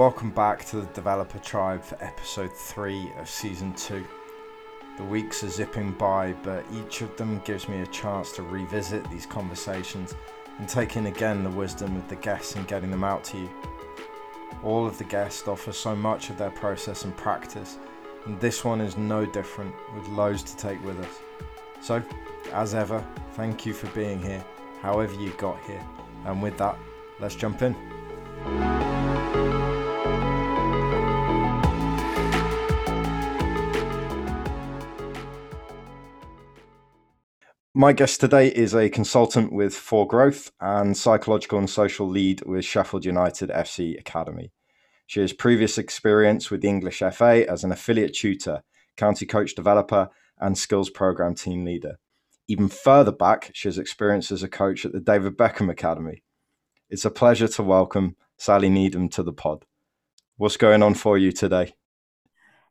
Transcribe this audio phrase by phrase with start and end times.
[0.00, 4.02] Welcome back to the Developer Tribe for episode 3 of season 2.
[4.96, 9.06] The weeks are zipping by, but each of them gives me a chance to revisit
[9.10, 10.14] these conversations
[10.58, 13.50] and take in again the wisdom of the guests and getting them out to you.
[14.64, 17.76] All of the guests offer so much of their process and practice,
[18.24, 21.18] and this one is no different, with loads to take with us.
[21.82, 22.02] So,
[22.54, 24.42] as ever, thank you for being here,
[24.80, 25.86] however you got here.
[26.24, 26.78] And with that,
[27.20, 27.76] let's jump in.
[37.80, 43.06] My guest today is a consultant with 4Growth and psychological and social lead with Sheffield
[43.06, 44.52] United FC Academy.
[45.06, 48.64] She has previous experience with the English FA as an affiliate tutor,
[48.98, 51.98] county coach developer, and skills program team leader.
[52.48, 56.22] Even further back, she has experience as a coach at the David Beckham Academy.
[56.90, 59.64] It's a pleasure to welcome Sally Needham to the pod.
[60.36, 61.72] What's going on for you today?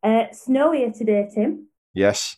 [0.04, 1.70] Uh, snowier today, Tim.
[1.96, 2.38] Yes.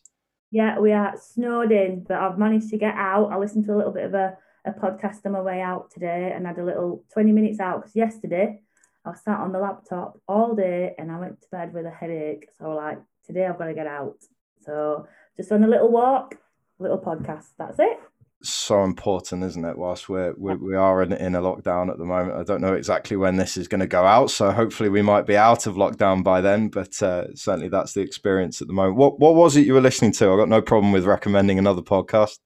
[0.52, 3.32] Yeah, we are snowed in, but I've managed to get out.
[3.32, 6.34] I listened to a little bit of a, a podcast on my way out today
[6.36, 8.60] and had a little 20 minutes out because yesterday
[9.06, 12.50] I sat on the laptop all day and I went to bed with a headache.
[12.60, 14.18] So, like, today I've got to get out.
[14.60, 16.36] So, just on a little walk,
[16.80, 17.48] little podcast.
[17.58, 18.00] That's it.
[18.44, 19.78] So important, isn't it?
[19.78, 22.74] Whilst we're, we're we are in, in a lockdown at the moment, I don't know
[22.74, 24.32] exactly when this is going to go out.
[24.32, 26.70] So hopefully we might be out of lockdown by then.
[26.70, 28.98] But uh, certainly that's the experience at the moment.
[28.98, 30.34] What what was it you were listening to?
[30.34, 32.40] I got no problem with recommending another podcast.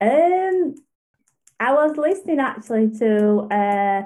[0.00, 0.74] Um,
[1.58, 4.02] I was listening actually to uh,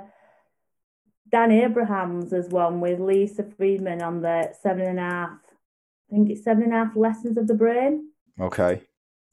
[1.30, 5.30] Dan Abrahams as one with Lisa Friedman on the seven and a half.
[6.10, 8.10] I think it's seven and a half lessons of the brain.
[8.40, 8.82] Okay.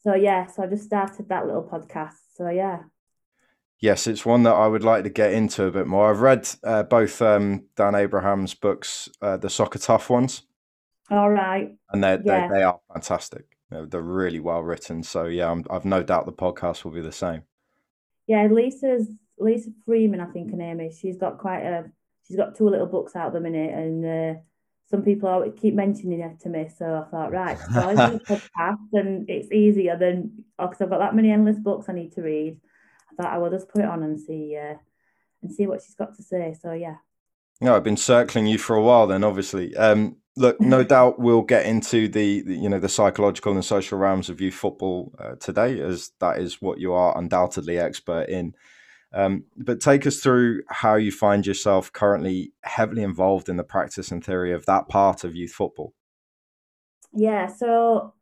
[0.01, 2.15] So yeah, so I just started that little podcast.
[2.35, 2.79] So yeah.
[3.79, 6.09] Yes, it's one that I would like to get into a bit more.
[6.09, 10.43] I've read uh, both um, Dan Abrahams' books, uh, the Soccer Tough ones.
[11.11, 11.75] All right.
[11.91, 12.47] And they're, yeah.
[12.47, 13.45] they, they are fantastic.
[13.69, 15.03] They're, they're really well written.
[15.03, 17.43] So yeah, i have no doubt the podcast will be the same.
[18.25, 19.07] Yeah, Lisa's
[19.37, 20.97] Lisa Freeman, I think her name is.
[20.97, 21.85] She's got quite a.
[22.27, 24.39] She's got two little books out at the minute, and uh,
[24.89, 26.69] some people always keep mentioning it to me.
[26.75, 30.89] So I thought, right, so I do a podcast and it's easier than because I've
[30.89, 32.57] got that many endless books I need to read.
[33.11, 34.75] I thought I will just put it on and see uh,
[35.41, 36.55] and see what she's got to say.
[36.59, 36.95] So yeah.
[37.59, 39.07] No, I've been circling you for a while.
[39.07, 43.53] Then, obviously, um, look, no doubt we'll get into the, the, you know the psychological
[43.53, 47.77] and social realms of youth football uh, today, as that is what you are undoubtedly
[47.77, 48.55] expert in.
[49.13, 54.11] Um, but take us through how you find yourself currently heavily involved in the practice
[54.11, 55.93] and theory of that part of youth football.
[57.13, 58.13] Yeah, so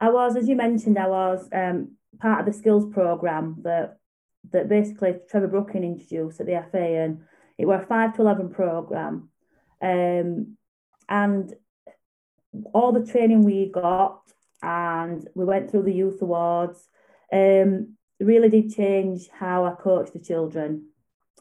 [0.00, 3.98] I was, as you mentioned, I was um, part of the skills program that
[4.50, 7.22] that basically Trevor Brooking introduced at the FA, and
[7.56, 9.30] it was a five to eleven program,
[9.80, 10.56] um,
[11.08, 11.54] and
[12.74, 14.20] all the training we got,
[14.60, 16.88] and we went through the youth awards.
[17.32, 20.86] Um, really did change how I coached the children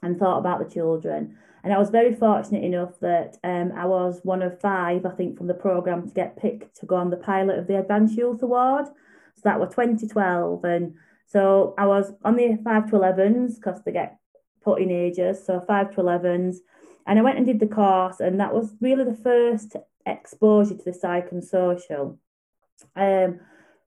[0.02, 1.38] and thought about the children.
[1.64, 5.38] And I was very fortunate enough that um, I was one of five, I think,
[5.38, 8.42] from the programme to get picked to go on the pilot of the Advanced Youth
[8.42, 8.88] Award.
[8.88, 10.64] So that was 2012.
[10.66, 10.96] And
[11.28, 14.18] so I was on the 5 to 11s because they get
[14.64, 15.46] put in ages.
[15.46, 16.58] So 5 to 11s.
[17.06, 19.76] And I went and did the course, and that was really the first
[20.06, 22.20] exposure to the psych and social.
[22.96, 23.40] Um,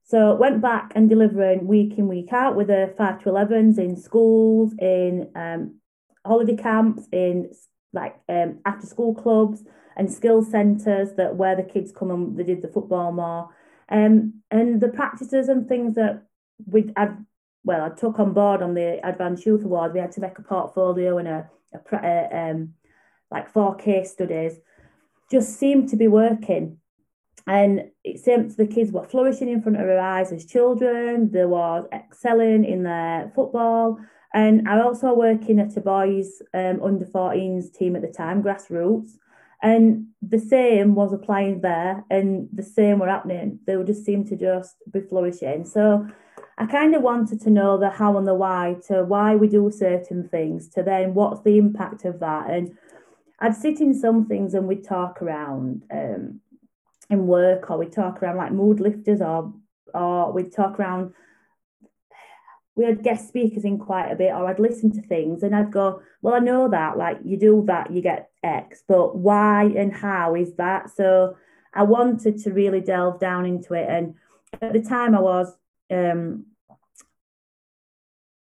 [0.07, 3.97] so went back and delivering week in, week out with the 5 to 11s in
[3.97, 5.79] schools, in um,
[6.23, 7.51] holiday camps, in
[7.91, 9.63] like um, after school clubs
[9.97, 13.49] and skills centres that where the kids come and they did the football more.
[13.89, 16.23] Um, and the practices and things that
[16.67, 17.25] we had,
[17.63, 19.93] well, I took on board on the Advanced Youth Award.
[19.93, 22.75] We had to make a portfolio and a, a, a um,
[23.31, 24.59] like four case studies,
[25.31, 26.77] just seemed to be working
[27.47, 31.31] and it seemed the kids were flourishing in front of our eyes as children.
[31.31, 33.99] They were excelling in their football.
[34.33, 39.11] And I also working at a boys um, under 14s team at the time, grassroots.
[39.61, 43.59] And the same was applying there and the same were happening.
[43.65, 45.65] They would just seem to just be flourishing.
[45.65, 46.07] So
[46.57, 49.71] I kind of wanted to know the how and the why to why we do
[49.71, 52.49] certain things, to then what's the impact of that.
[52.49, 52.77] And
[53.39, 56.41] I'd sit in some things and we'd talk around um,
[57.09, 59.53] in work or we talk around like mood lifters or
[59.93, 61.13] or we'd talk around
[62.75, 65.71] we had guest speakers in quite a bit or I'd listen to things and I'd
[65.71, 69.93] go well I know that like you do that you get X but why and
[69.93, 71.37] how is that so
[71.73, 74.15] I wanted to really delve down into it and
[74.61, 75.53] at the time I was
[75.91, 76.45] um,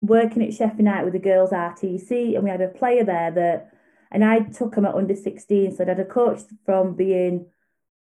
[0.00, 3.74] working at Sheffield United with the girls RTC and we had a player there that
[4.14, 5.74] And I took them at under 16.
[5.74, 7.46] So I had a coach from being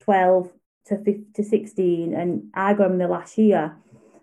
[0.00, 0.50] 12
[0.86, 3.76] to 15, to 16, and I got them the last year.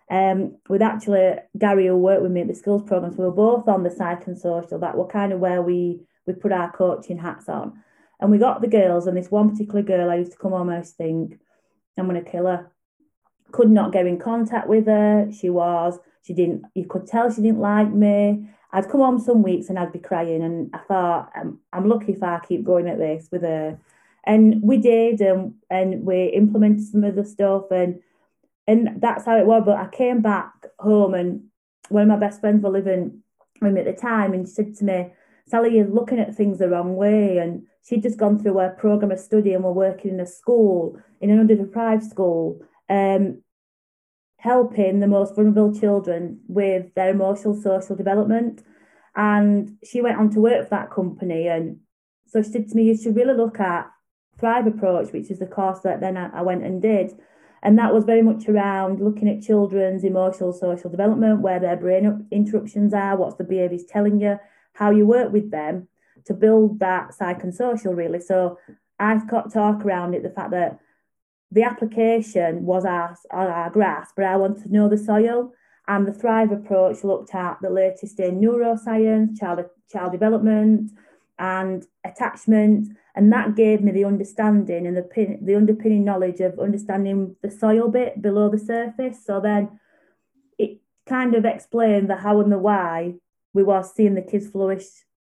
[0.10, 3.68] Um, with actually Gary who worked with me at the skills programs, we were both
[3.68, 4.78] on the psych and social.
[4.80, 7.82] That were kind of where we we put our coaching hats on.
[8.20, 10.96] And we got the girls, and this one particular girl, I used to come almost
[10.96, 11.40] think,
[11.98, 12.72] I'm gonna kill her.
[13.52, 15.30] Could not get in contact with her.
[15.32, 18.48] She was, she didn't, you could tell she didn't like me.
[18.72, 22.14] I'd come home some weeks and I'd be crying, and I thought, I'm, I'm lucky
[22.14, 23.80] if I keep going at this with her.
[24.26, 28.00] And we did, and, and we implemented some of the stuff, and
[28.68, 29.64] and that's how it was.
[29.66, 31.44] But I came back home, and
[31.90, 33.22] one of my best friends were living
[33.62, 35.12] with me at the time, and she said to me,
[35.48, 37.38] Sally, you're looking at things the wrong way.
[37.38, 41.00] And she'd just gone through a program of study and were working in a school,
[41.22, 43.42] in an underdeprived school, um,
[44.38, 48.64] helping the most vulnerable children with their emotional social development.
[49.16, 51.48] And she went on to work for that company.
[51.48, 51.80] And
[52.28, 53.90] so she said to me, you should really look at
[54.40, 57.18] Thrive Approach, which is the course that then I, I went and did.
[57.64, 62.28] And that was very much around looking at children's emotional social development, where their brain
[62.32, 64.40] interruptions are, what's the behaviours telling you,
[64.74, 65.88] how you work with them
[66.26, 68.20] to build that psychosocial really.
[68.20, 68.60] So
[69.00, 70.80] I've got talk around it, the fact that
[71.52, 75.54] the application was our, our grasp, but I want to know the soil.
[75.88, 80.92] And the Thrive approach looked at the latest in neuroscience, child, child development,
[81.38, 82.90] and attachment.
[83.16, 87.50] And that gave me the understanding and the, pin, the underpinning knowledge of understanding the
[87.50, 89.26] soil bit below the surface.
[89.26, 89.80] So then
[90.60, 93.16] it kind of explained the how and the why
[93.54, 94.86] we were seeing the kids flourish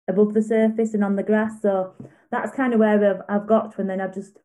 [0.07, 1.61] above the surface and on the grass.
[1.61, 1.93] So
[2.31, 3.81] that's kind of where I've, I've got to.
[3.81, 4.39] And then I've just,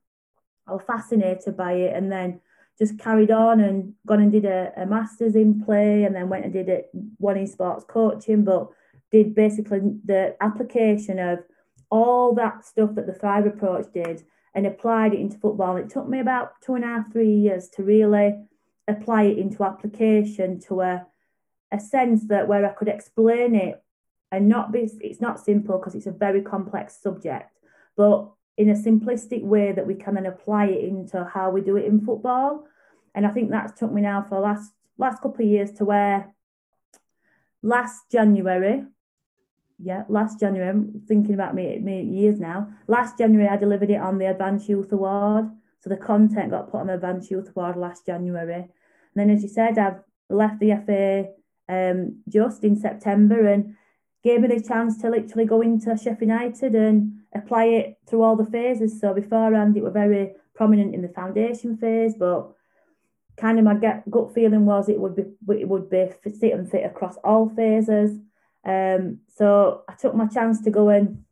[0.69, 2.41] I was fascinated by it and then
[2.79, 6.45] just carried on and gone and did a, a master's in play and then went
[6.45, 8.69] and did it one in sports coaching, but
[9.11, 11.39] did basically the application of
[11.93, 14.25] all that stuff that the Thrive approach did
[14.55, 15.77] and applied it into football.
[15.77, 18.35] It took me about two and a half, three years to really
[18.89, 21.07] apply it into application to a
[21.71, 23.83] a sense that where I could explain it
[24.31, 27.59] and not be, it's not simple because it's a very complex subject,
[27.97, 28.29] but
[28.59, 31.87] in a simplistic way that we can then apply it into how we do it
[31.87, 32.67] in football.
[33.15, 36.35] And I think that's took me now for last last couple of years to where
[37.63, 38.85] last January,
[39.83, 42.69] yeah, last January, I'm thinking about me, me years now.
[42.87, 45.51] Last January, I delivered it on the Advanced Youth Award.
[45.81, 48.55] So the content got put on the Advanced Youth Award last January.
[48.55, 48.69] And
[49.17, 50.01] then, as you said, I've
[50.31, 51.27] left the FA
[51.69, 53.75] um, just in September and
[54.23, 58.37] gave me the chance to literally go into Sheffield United and apply it through all
[58.37, 59.01] the phases.
[59.01, 62.53] So beforehand, it were very prominent in the foundation phase, but
[63.37, 64.05] kind of my gut,
[64.35, 65.25] feeling was it would be
[65.59, 68.21] it would be sit and fit across all phases.
[68.65, 71.25] Um, so I took my chance to go and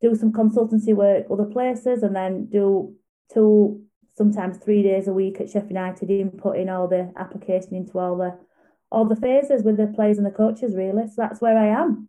[0.00, 2.94] do some consultancy work other places, and then do
[3.32, 3.82] two
[4.14, 8.38] sometimes three days a week at Sheffield United, inputting all the application into all the
[8.90, 11.06] all the phases with the players and the coaches, really.
[11.06, 12.08] So that's where I am.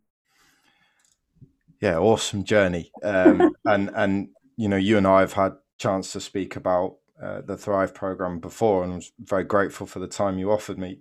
[1.81, 2.91] Yeah, awesome journey.
[3.03, 7.41] Um, and and you know, you and I have had chance to speak about uh,
[7.41, 10.99] the Thrive program before, and I was very grateful for the time you offered me.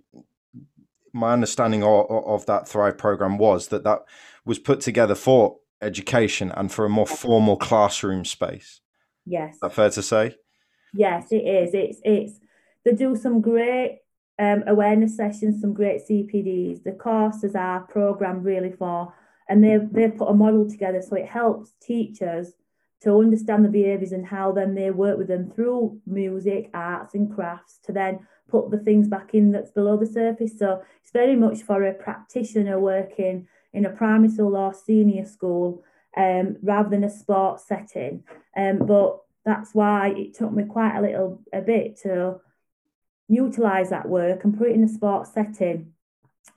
[1.13, 4.03] My understanding of, of that Thrive program was that that
[4.45, 8.81] was put together for education and for a more formal classroom space.
[9.25, 10.35] Yes, is that fair to say?
[10.93, 11.73] Yes, it is.
[11.73, 12.39] It's it's
[12.85, 13.99] they do some great
[14.39, 16.83] um, awareness sessions, some great CPDs.
[16.83, 19.13] The courses are programmed really for,
[19.49, 22.53] and they've, they've put a model together so it helps teachers
[23.01, 27.33] to understand the behaviours and how then they work with them through music, arts, and
[27.33, 30.57] crafts to then put the things back in that's below the surface.
[30.57, 35.83] So it's very much for a practitioner working in a primary school or senior school
[36.17, 38.23] um, rather than a sports setting.
[38.55, 42.41] Um, but that's why it took me quite a little a bit to
[43.27, 45.93] utilize that work and put it in a sports setting.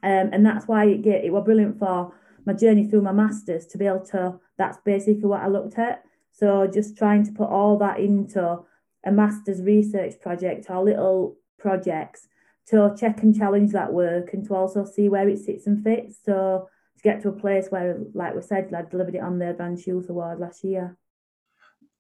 [0.03, 3.67] Um, and that's why it get it was brilliant for my journey through my masters
[3.67, 4.41] to be able to.
[4.59, 6.05] That's basically what I looked at.
[6.33, 8.61] So just trying to put all that into
[9.05, 12.29] a master's research project or little projects
[12.67, 16.17] to check and challenge that work and to also see where it sits and fits.
[16.25, 19.51] So to get to a place where, like we said, I delivered it on the
[19.51, 20.97] Advanced Youth Award last year.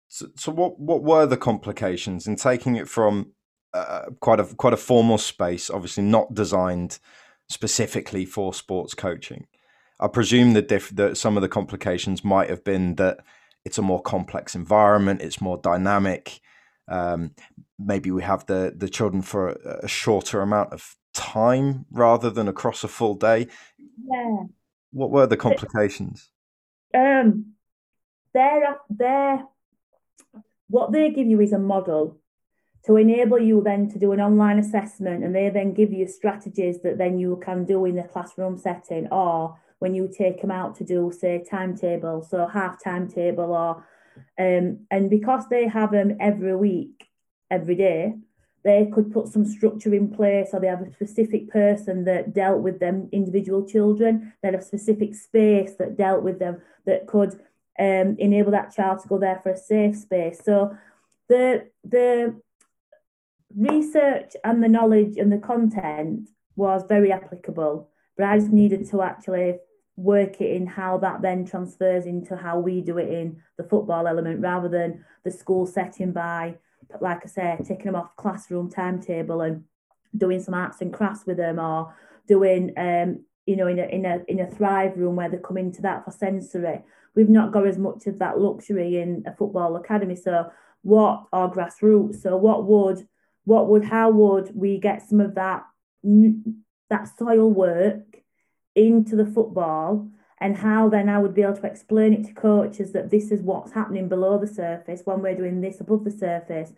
[0.08, 3.32] So, so what what were the complications in taking it from
[3.72, 6.98] uh, quite a quite a formal space, obviously not designed
[7.48, 9.46] specifically for sports coaching.
[9.98, 13.20] I presume that, diff- that some of the complications might have been that
[13.64, 16.40] it's a more complex environment, it's more dynamic.
[16.88, 17.32] Um,
[17.78, 22.48] maybe we have the the children for a, a, shorter amount of time rather than
[22.48, 23.46] across a full day.
[24.04, 24.44] Yeah.
[24.92, 26.30] What were the complications?
[26.94, 27.54] Um,
[28.34, 29.44] they're, they're,
[30.68, 32.18] what they give you is a model
[32.84, 36.82] to enable you then to do an online assessment and they then give you strategies
[36.82, 40.74] that then you can do in the classroom setting or when you take them out
[40.76, 43.84] to do say timetable so half timetable or
[44.38, 47.08] um, and because they have them every week
[47.50, 48.14] every day
[48.64, 52.60] they could put some structure in place or they have a specific person that dealt
[52.60, 54.32] with them individual children.
[54.40, 57.34] They had a specific space that dealt with them that could
[57.78, 60.40] um, enable that child to go there for a safe space.
[60.44, 60.76] So
[61.28, 62.40] the the
[63.56, 69.02] research and the knowledge and the content was very applicable, but I just needed to
[69.02, 69.56] actually
[69.96, 74.06] work it in how that then transfers into how we do it in the football
[74.06, 76.56] element rather than the school setting by,
[77.00, 79.64] like I say, taking them off classroom timetable and
[80.16, 81.94] doing some arts and crafts with them or
[82.28, 85.56] doing um you know in a in a in a thrive room where they come
[85.56, 86.82] into that for sensory.
[87.14, 90.16] We've not got as much of that luxury in a football academy.
[90.16, 90.50] So
[90.82, 92.22] what are grassroots?
[92.22, 93.06] So what would
[93.44, 95.64] what would how would we get some of that
[96.02, 98.11] that soil work
[98.74, 100.08] into the football
[100.42, 103.40] and how then I would be able to explain it to coaches that this is
[103.42, 106.72] what's happening below the surface when we're doing this above the surface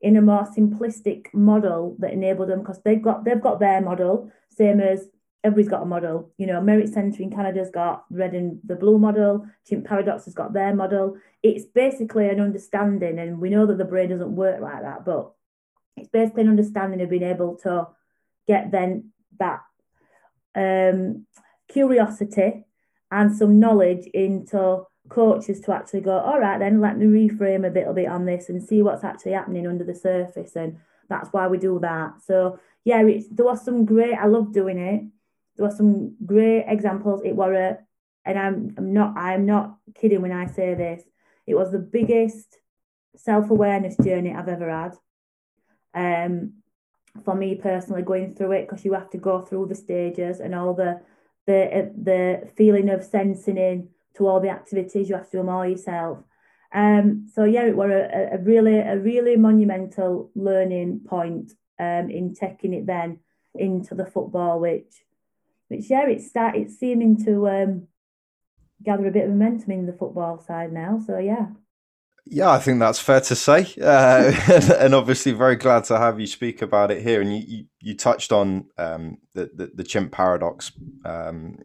[0.00, 4.30] in a more simplistic model that enabled them because they've got they've got their model
[4.50, 5.08] same as
[5.42, 6.30] everybody's got a model.
[6.38, 10.34] You know merit centre in canada's got red and the blue model chimp paradox has
[10.34, 11.16] got their model.
[11.42, 15.32] It's basically an understanding and we know that the brain doesn't work like that but
[15.96, 17.88] it's basically an understanding of being able to
[18.46, 19.60] get then that
[20.58, 21.26] um,
[21.68, 22.64] curiosity
[23.10, 27.72] and some knowledge into coaches to actually go, all right, then let me reframe a
[27.72, 30.56] little bit on this and see what's actually happening under the surface.
[30.56, 32.20] And that's why we do that.
[32.26, 35.04] So, yeah, there was some great, I love doing it.
[35.56, 37.22] There were some great examples.
[37.24, 37.78] It were a,
[38.24, 41.02] and I'm, I'm not, I'm not kidding when I say this.
[41.46, 42.58] It was the biggest
[43.16, 44.94] self awareness journey I've ever had
[45.94, 46.57] um,
[47.24, 50.54] for me personally going through it because you have to go through the stages and
[50.54, 51.00] all the
[51.46, 55.48] the the feeling of sensing in to all the activities you have to do them
[55.48, 56.18] all yourself.
[56.72, 62.34] Um so yeah it were a, a really a really monumental learning point um in
[62.34, 63.20] taking it then
[63.54, 65.02] into the football which
[65.68, 67.88] which yeah it's start it's seeming to um
[68.82, 71.46] gather a bit of momentum in the football side now so yeah
[72.30, 74.32] yeah, I think that's fair to say, uh,
[74.78, 77.20] and obviously very glad to have you speak about it here.
[77.20, 80.72] And you you, you touched on um, the, the, the chimp paradox
[81.04, 81.58] um,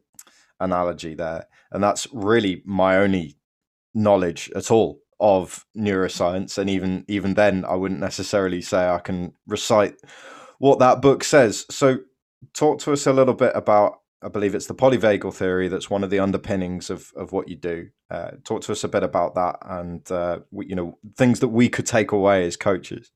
[0.60, 3.36] analogy there, and that's really my only
[3.93, 6.58] knowledge at all of neuroscience.
[6.58, 9.96] And even even then, I wouldn't necessarily say I can recite
[10.60, 11.65] what that book says.
[11.70, 12.00] So,
[12.53, 16.03] talk to us a little bit about I believe it's the polyvagal theory that's one
[16.03, 17.89] of the underpinnings of, of what you do.
[18.10, 21.70] Uh, talk to us a bit about that and uh, you know things that we
[21.70, 23.12] could take away as coaches.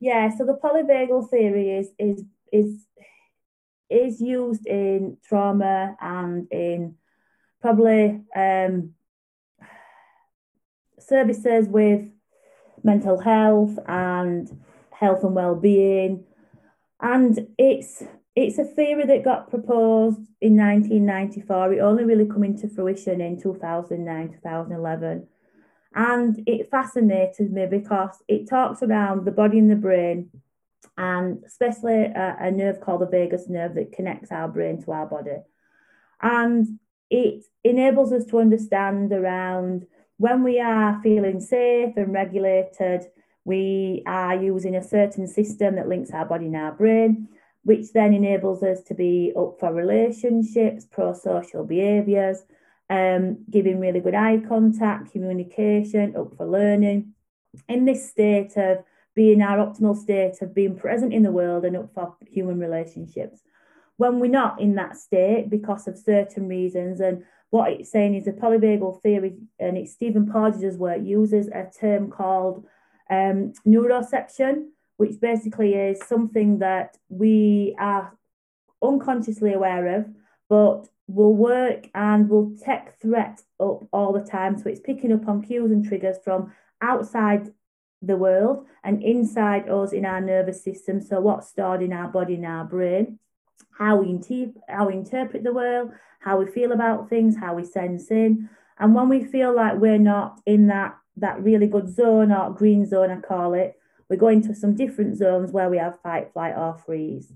[0.00, 2.86] Yeah, so the polyvagal theory is is is
[3.90, 6.96] is used in trauma and in
[7.60, 8.94] probably um,
[10.98, 12.10] services with
[12.82, 16.24] mental health and health and well-being
[17.00, 18.02] and it's
[18.36, 21.74] it's a theory that got proposed in 1994.
[21.74, 25.26] It only really come into fruition in 2009, 2011.
[25.94, 30.30] And it fascinated me because it talks around the body and the brain,
[30.98, 35.06] and especially a, a nerve called the vagus nerve that connects our brain to our
[35.06, 35.36] body.
[36.20, 39.86] And it enables us to understand around
[40.16, 43.06] when we are feeling safe and regulated,
[43.44, 47.28] we are using a certain system that links our body and our brain
[47.64, 52.44] which then enables us to be up for relationships, pro social behaviours,
[52.90, 57.14] um, giving really good eye contact, communication, up for learning.
[57.68, 61.76] In this state of being our optimal state of being present in the world and
[61.76, 63.40] up for human relationships.
[63.96, 68.26] When we're not in that state because of certain reasons, and what it's saying is
[68.26, 72.66] a polyvagal theory, and it's Stephen Porges' work uses a term called
[73.08, 78.16] um, neuroception, which basically is something that we are
[78.82, 80.06] unconsciously aware of,
[80.48, 84.58] but will work and will take threat up all the time.
[84.58, 87.52] So it's picking up on cues and triggers from outside
[88.02, 91.00] the world and inside us in our nervous system.
[91.00, 93.18] So what's stored in our body, in our brain,
[93.78, 97.64] how we, inter- how we interpret the world, how we feel about things, how we
[97.64, 98.48] sense in.
[98.78, 102.84] And when we feel like we're not in that that really good zone or green
[102.84, 103.78] zone, I call it,
[104.14, 107.32] we go into some different zones where we have fight, flight, or freeze.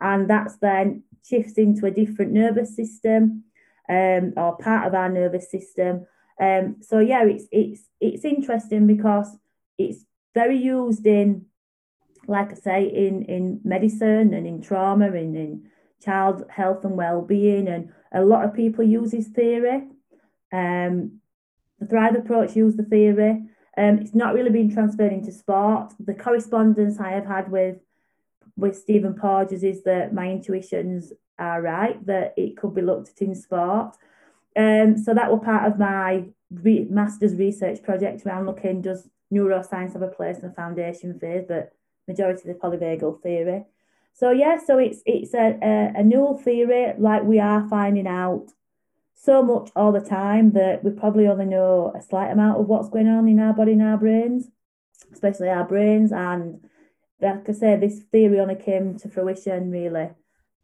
[0.00, 3.44] And that's then shifts into a different nervous system
[3.88, 6.06] um, or part of our nervous system
[6.40, 9.28] Um, so yeah, it's it's it's interesting because
[9.76, 11.46] it's very used in,
[12.26, 15.70] like I say, in in medicine and in trauma and in
[16.02, 19.82] child health and well-being, and a lot of people use this theory.
[20.52, 21.20] Um,
[21.78, 23.42] the Thrive approach use the theory.
[23.76, 25.94] Um, it's not really been transferred into sport.
[25.98, 27.78] The correspondence I have had with
[28.56, 33.22] with Stephen Porges is that my intuitions are right that it could be looked at
[33.22, 33.96] in sport.
[34.56, 39.94] Um, so that was part of my re- master's research project around looking does neuroscience
[39.94, 41.72] have a place in the foundation phase, but
[42.08, 43.64] majority of the polyvagal theory.
[44.12, 48.48] So yeah, so it's it's a, a, a neural theory like we are finding out
[49.22, 52.88] so much all the time that we probably only know a slight amount of what's
[52.88, 54.48] going on in our body and our brains,
[55.12, 56.10] especially our brains.
[56.10, 56.64] And
[57.20, 60.10] like I said, this theory only came to fruition really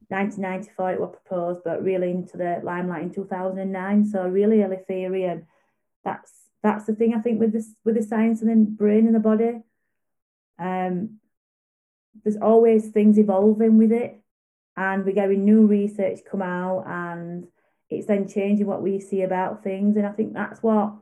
[0.09, 4.05] 1994 it was proposed, but really into the limelight in 2009.
[4.07, 5.47] So really early theory, and
[6.05, 6.33] that's
[6.63, 9.21] that's the thing I think with this with the science and then brain and the
[9.21, 9.63] body.
[10.59, 11.19] Um,
[12.25, 14.21] there's always things evolving with it,
[14.77, 17.49] and we're getting new research come out, and
[17.91, 19.97] it's then changing what we see about things.
[19.97, 20.95] And I think that's what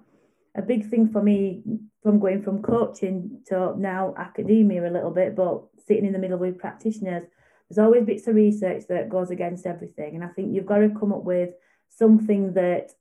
[0.54, 1.62] a big thing for me
[2.02, 6.38] from going from coaching to now academia a little bit, but sitting in the middle
[6.38, 7.24] with practitioners
[7.68, 10.14] there's always bits of research that goes against everything.
[10.14, 11.50] And I think you've got to come up with
[11.88, 12.92] something that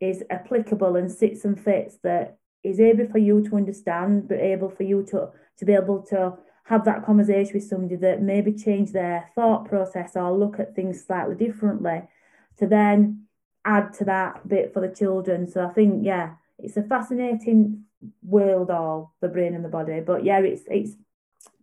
[0.00, 4.70] is applicable and sits and fits that is able for you to understand, but able
[4.70, 6.34] for you to, to be able to
[6.64, 11.04] have that conversation with somebody that maybe change their thought process or look at things
[11.04, 12.02] slightly differently
[12.60, 13.26] to then
[13.64, 15.48] add to that bit for the children.
[15.48, 17.84] So I think, yeah, it's a fascinating
[18.22, 20.00] world all the brain and the body.
[20.00, 20.92] But yeah, it's it's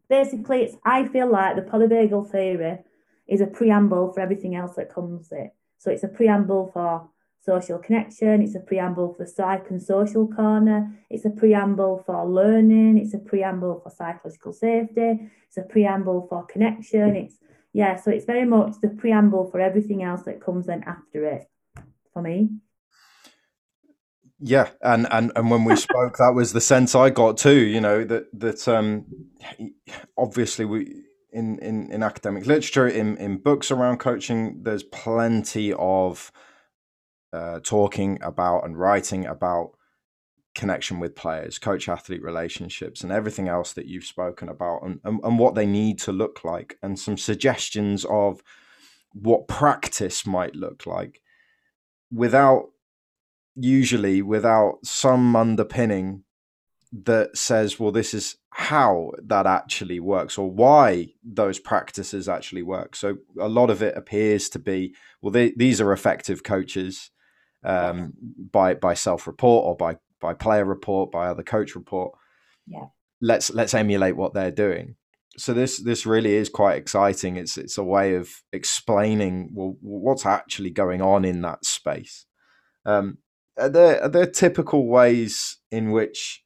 [0.10, 2.80] basically, it's I feel like the polyvagal theory
[3.28, 5.54] is a preamble for everything else that comes it.
[5.78, 10.92] So it's a preamble for social connection, it's a preamble for psych and social corner,
[11.10, 16.46] it's a preamble for learning, it's a preamble for psychological safety, it's a preamble for
[16.46, 17.16] connection.
[17.16, 17.36] It's
[17.74, 21.50] yeah, so it's very much the preamble for everything else that comes then after it
[22.14, 22.50] for me.
[24.40, 27.60] Yeah, and and and when we spoke, that was the sense I got too.
[27.60, 29.06] You know that that um,
[30.18, 36.32] obviously we in in in academic literature, in in books around coaching, there's plenty of
[37.34, 39.77] uh, talking about and writing about
[40.58, 45.22] connection with players, coach athlete relationships, and everything else that you've spoken about, and, and
[45.24, 48.42] and what they need to look like, and some suggestions of
[49.14, 51.22] what practice might look like
[52.12, 52.70] without
[53.56, 56.24] usually without some underpinning
[56.92, 62.96] that says, well, this is how that actually works or why those practices actually work.
[62.96, 67.12] So a lot of it appears to be, well, they, these are effective coaches
[67.64, 68.14] um,
[68.52, 72.14] by by self report or by by player report, by other coach report.
[72.68, 72.86] Yeah.
[73.22, 74.96] Let's let's emulate what they're doing.
[75.38, 77.38] So this this really is quite exciting.
[77.38, 82.26] It's it's a way of explaining well what's actually going on in that space.
[82.86, 83.20] Um,
[83.58, 86.44] are there are there typical ways in which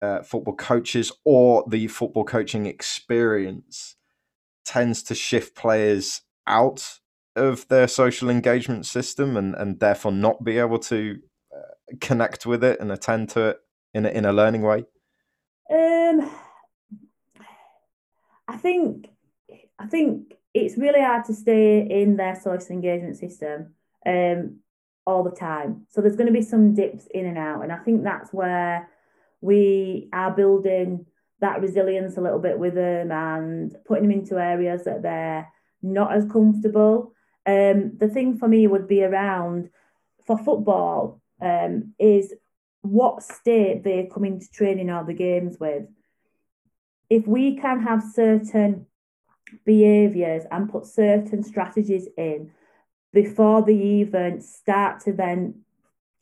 [0.00, 3.96] uh, football coaches or the football coaching experience
[4.64, 7.00] tends to shift players out
[7.36, 11.18] of their social engagement system and, and therefore not be able to
[12.00, 13.58] connect with it and attend to it
[13.94, 14.84] in a, in a learning way?
[15.70, 16.30] Um,
[18.46, 19.08] I think
[19.78, 23.74] I think it's really hard to stay in their social engagement system.
[24.06, 24.60] Um,
[25.08, 25.86] all the time.
[25.88, 27.62] So there's going to be some dips in and out.
[27.62, 28.90] And I think that's where
[29.40, 31.06] we are building
[31.40, 36.12] that resilience a little bit with them and putting them into areas that they're not
[36.12, 37.14] as comfortable.
[37.46, 39.70] Um, the thing for me would be around
[40.26, 42.34] for football um, is
[42.82, 45.84] what state they come into training or the games with.
[47.10, 48.86] If we can have certain
[49.64, 52.52] behaviours and put certain strategies in
[53.12, 55.62] before they even start to then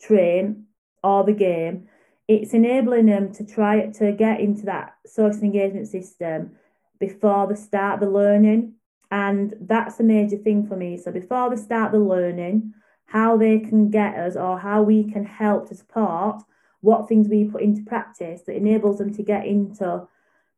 [0.00, 0.66] train
[1.02, 1.88] or the game,
[2.28, 6.52] it's enabling them to try to get into that social engagement system
[6.98, 8.74] before they start the learning.
[9.10, 10.96] And that's a major thing for me.
[10.96, 12.74] So before they start the learning,
[13.06, 16.42] how they can get us or how we can help to support
[16.80, 20.06] what things we put into practice that enables them to get into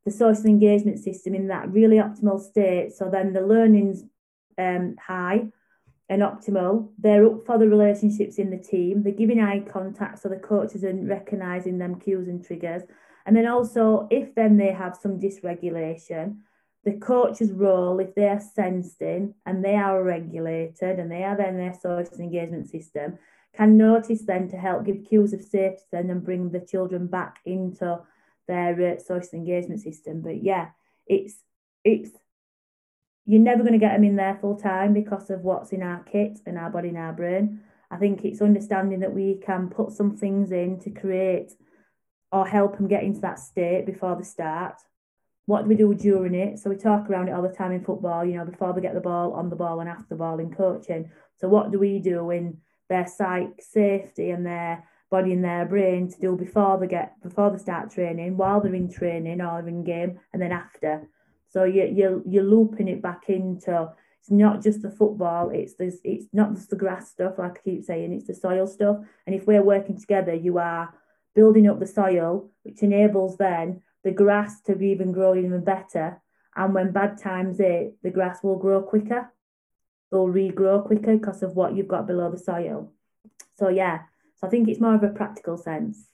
[0.04, 2.92] the social engagement system in that really optimal state.
[2.92, 4.04] So then the learning's
[4.56, 5.48] um, high
[6.08, 6.88] and optimal.
[6.98, 9.02] They're up for the relationships in the team.
[9.02, 12.82] They're giving eye contact so the coaches are recognizing them cues and triggers.
[13.26, 16.38] And then also, if then they have some dysregulation,
[16.88, 21.58] the coach's role, if they are sensing and they are regulated and they are then
[21.58, 23.18] their social engagement system,
[23.54, 27.40] can notice then to help give cues of safety then and bring the children back
[27.44, 28.00] into
[28.46, 30.22] their uh, social engagement system.
[30.22, 30.68] But yeah,
[31.06, 31.34] it's
[31.84, 32.10] it's
[33.26, 36.02] you're never going to get them in there full time because of what's in our
[36.04, 37.60] kit and our body and our brain.
[37.90, 41.52] I think it's understanding that we can put some things in to create
[42.32, 44.76] or help them get into that state before they start.
[45.48, 46.58] What do we do during it?
[46.58, 48.92] So we talk around it all the time in football, you know, before they get
[48.92, 51.10] the ball, on the ball, and after the ball in coaching.
[51.38, 52.58] So what do we do in
[52.90, 57.50] their psych safety and their body and their brain to do before they get before
[57.50, 61.08] they start training, while they're in training or in game, and then after.
[61.48, 65.96] So you you you're looping it back into it's not just the football, it's this
[66.04, 68.98] it's not just the grass stuff, like I keep saying, it's the soil stuff.
[69.26, 70.92] And if we're working together, you are
[71.34, 76.20] building up the soil, which enables then the grass to be even grow even better.
[76.56, 79.32] And when bad times hit, the grass will grow quicker.
[80.10, 82.92] They'll regrow quicker because of what you've got below the soil.
[83.56, 84.00] So yeah,
[84.36, 86.08] so I think it's more of a practical sense.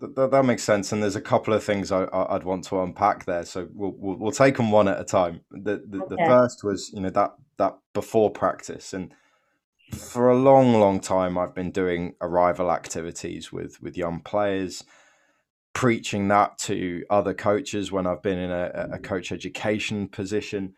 [0.00, 2.00] That, that makes sense, and there's a couple of things I,
[2.32, 3.44] would want to unpack there.
[3.44, 5.42] So we'll, we'll, we'll take them one at a time.
[5.50, 6.16] The the, okay.
[6.16, 9.14] the first was you know that that before practice, and
[9.92, 14.84] for a long long time I've been doing arrival activities with with young players,
[15.74, 20.74] preaching that to other coaches when I've been in a, a coach education position.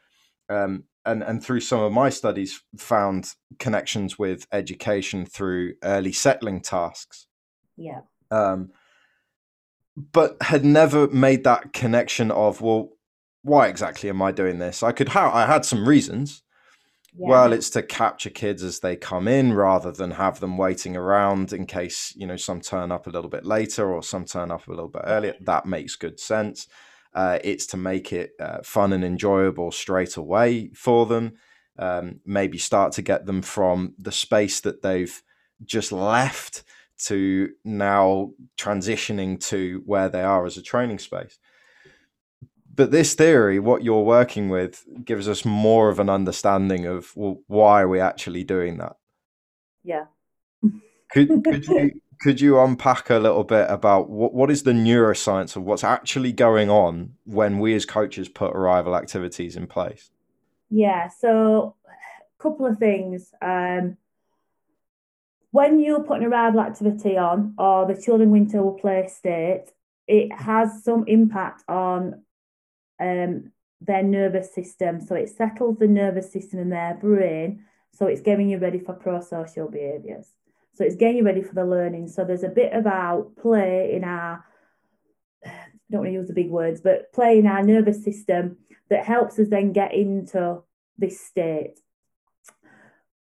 [0.49, 6.61] Um, and and through some of my studies found connections with education through early settling
[6.61, 7.27] tasks.
[7.77, 8.01] Yeah.
[8.31, 8.71] Um
[9.97, 12.91] but had never made that connection of well
[13.43, 14.83] why exactly am i doing this?
[14.83, 16.43] I could have i had some reasons
[17.17, 17.29] yeah.
[17.29, 21.53] well it's to capture kids as they come in rather than have them waiting around
[21.53, 24.67] in case you know some turn up a little bit later or some turn up
[24.67, 26.67] a little bit earlier that makes good sense
[27.15, 31.35] uh, it's to make it uh, fun and enjoyable straight away for them.
[31.79, 35.23] Um, maybe start to get them from the space that they've
[35.65, 36.65] just left
[37.07, 41.39] to now transitioning to where they are as a training space.
[42.75, 47.41] But this theory, what you're working with, gives us more of an understanding of well,
[47.47, 48.97] why are we actually doing that.
[49.83, 50.07] Yeah.
[51.11, 55.57] could could you could you unpack a little bit about what, what is the neuroscience
[55.57, 60.11] of what's actually going on when we as coaches put arrival activities in place?
[60.71, 63.33] Yeah, so a couple of things.
[63.43, 63.99] Um,
[65.51, 69.67] when you put an arrival activity on or the children into a play state,
[70.09, 72.23] it has some impact on
[73.01, 75.01] um, their nervous system.
[75.01, 77.65] So it settles the nervous system in their brain.
[77.93, 80.33] So it's getting you ready for pro social behaviors.
[80.75, 82.09] So it's getting you ready for the learning.
[82.09, 84.45] So there's a bit about play in our,
[85.45, 85.51] I
[85.91, 88.59] don't want to use the big words, but play in our nervous system
[88.91, 90.63] that helps us then get into
[90.99, 91.79] this state.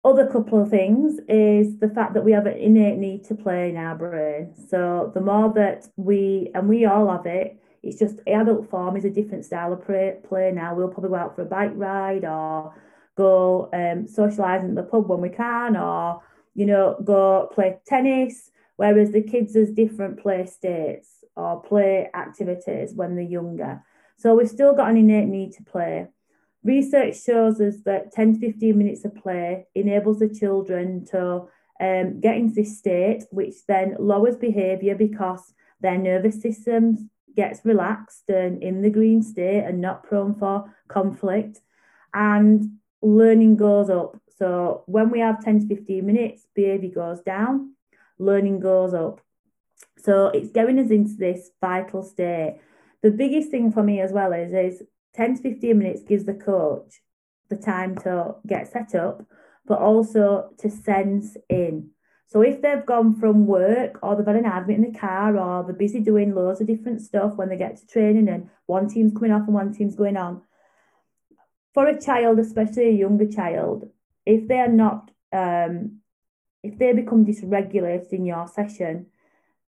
[0.06, 3.70] Other couple of things is the fact that we have an innate need to play
[3.70, 4.54] in our brain.
[4.70, 9.04] So the more that we, and we all have it, it's just adult form is
[9.04, 10.74] a different style of play, play now.
[10.74, 12.74] We'll probably go out for a bike ride or
[13.18, 16.22] go um, socialising at the pub when we can, or
[16.56, 22.94] you know, go play tennis, whereas the kids has different play states or play activities
[22.94, 23.84] when they're younger.
[24.18, 26.08] So we've still got an innate need to play.
[26.64, 31.48] Research shows us that 10 to 15 minutes of play enables the children to
[31.82, 38.30] um, get into this state, which then lowers behaviour because their nervous system gets relaxed
[38.30, 41.62] and in the green state and not prone for conflict.
[42.14, 44.18] And learning goes up.
[44.38, 47.76] So when we have 10 to 15 minutes, behaviour goes down,
[48.18, 49.22] learning goes up.
[49.98, 52.60] So it's getting us into this vital state.
[53.02, 54.84] The biggest thing for me as well is, is
[55.16, 57.02] 10 to 15 minutes gives the coach
[57.50, 59.24] the time to get set up,
[59.66, 61.90] but also to sense in.
[62.34, 65.64] So if they've gone from work or they've had an admit in the car or
[65.64, 69.14] they're busy doing loads of different stuff when they get to training and one team's
[69.14, 70.42] coming off and one team's going on,
[71.76, 73.88] for a child, especially a younger child,
[74.26, 76.00] if they are not, um,
[76.64, 79.06] if they become dysregulated in your session,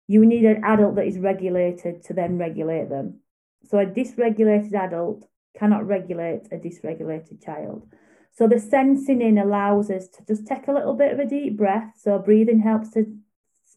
[0.09, 3.21] you need an adult that is regulated to then regulate them.
[3.69, 7.87] So a dysregulated adult cannot regulate a dysregulated child.
[8.35, 11.57] So the sensing in allows us to just take a little bit of a deep
[11.57, 11.95] breath.
[11.97, 13.07] So breathing helps to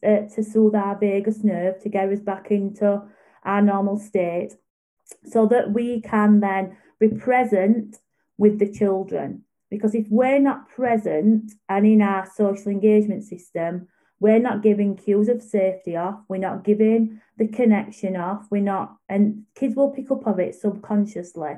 [0.04, 3.02] uh, to soothe our vagus nerve to get us back into
[3.44, 4.52] our normal state,
[5.24, 7.98] so that we can then be present
[8.38, 9.42] with the children.
[9.70, 13.88] Because if we're not present and in our social engagement system,
[14.20, 16.20] we're not giving cues of safety off.
[16.28, 18.46] We're not giving the connection off.
[18.50, 21.54] We're not, and kids will pick up of it subconsciously.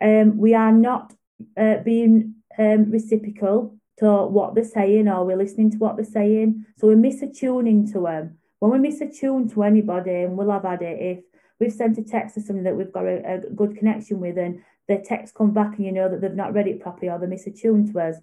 [0.00, 1.14] Um, we are not
[1.56, 6.64] uh, being um, reciprocal to what they're saying, or we're listening to what they're saying.
[6.78, 8.38] So we're misattuning to them.
[8.58, 11.24] When we miss misattune to anybody, and we'll have had it if
[11.58, 14.62] we've sent a text to somebody that we've got a, a good connection with, and
[14.88, 17.28] their text comes back, and you know that they've not read it properly or they're
[17.28, 18.16] misattuned to us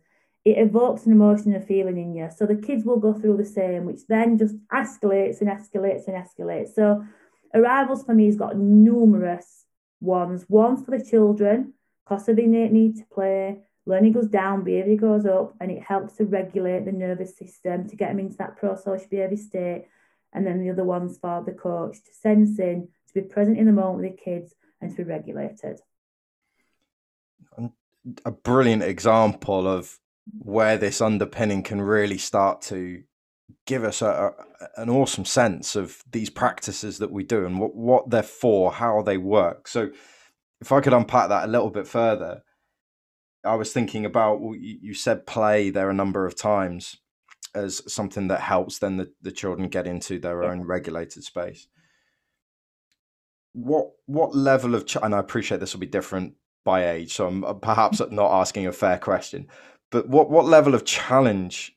[0.46, 2.30] it evokes an emotion and a feeling in you.
[2.36, 6.16] So the kids will go through the same, which then just escalates and escalates and
[6.16, 6.74] escalates.
[6.74, 7.06] So
[7.54, 9.66] arrivals for me has got numerous
[10.00, 10.46] ones.
[10.48, 11.74] One for the children,
[12.10, 13.60] because of the innate need to play.
[13.86, 17.96] Learning goes down, behaviour goes up, and it helps to regulate the nervous system to
[17.96, 19.86] get them into that pro-social behaviour state.
[20.34, 23.66] And then the other ones for the coach to sense in, to be present in
[23.66, 25.80] the moment with the kids, and to be regulated.
[28.26, 30.00] A brilliant example of
[30.38, 33.04] where this underpinning can really start to
[33.66, 37.76] give us a, a, an awesome sense of these practices that we do and what,
[37.76, 39.68] what they're for, how they work.
[39.68, 39.90] So,
[40.62, 42.44] if I could unpack that a little bit further,
[43.46, 46.98] I was thinking about you said play there a number of times
[47.56, 51.68] as something that helps then the, the children get into their own regulated space.
[53.54, 57.28] What what level of ch- and I appreciate this will be different by age, so
[57.28, 59.48] I'm uh, perhaps not asking a fair question,
[59.90, 61.76] but what what level of challenge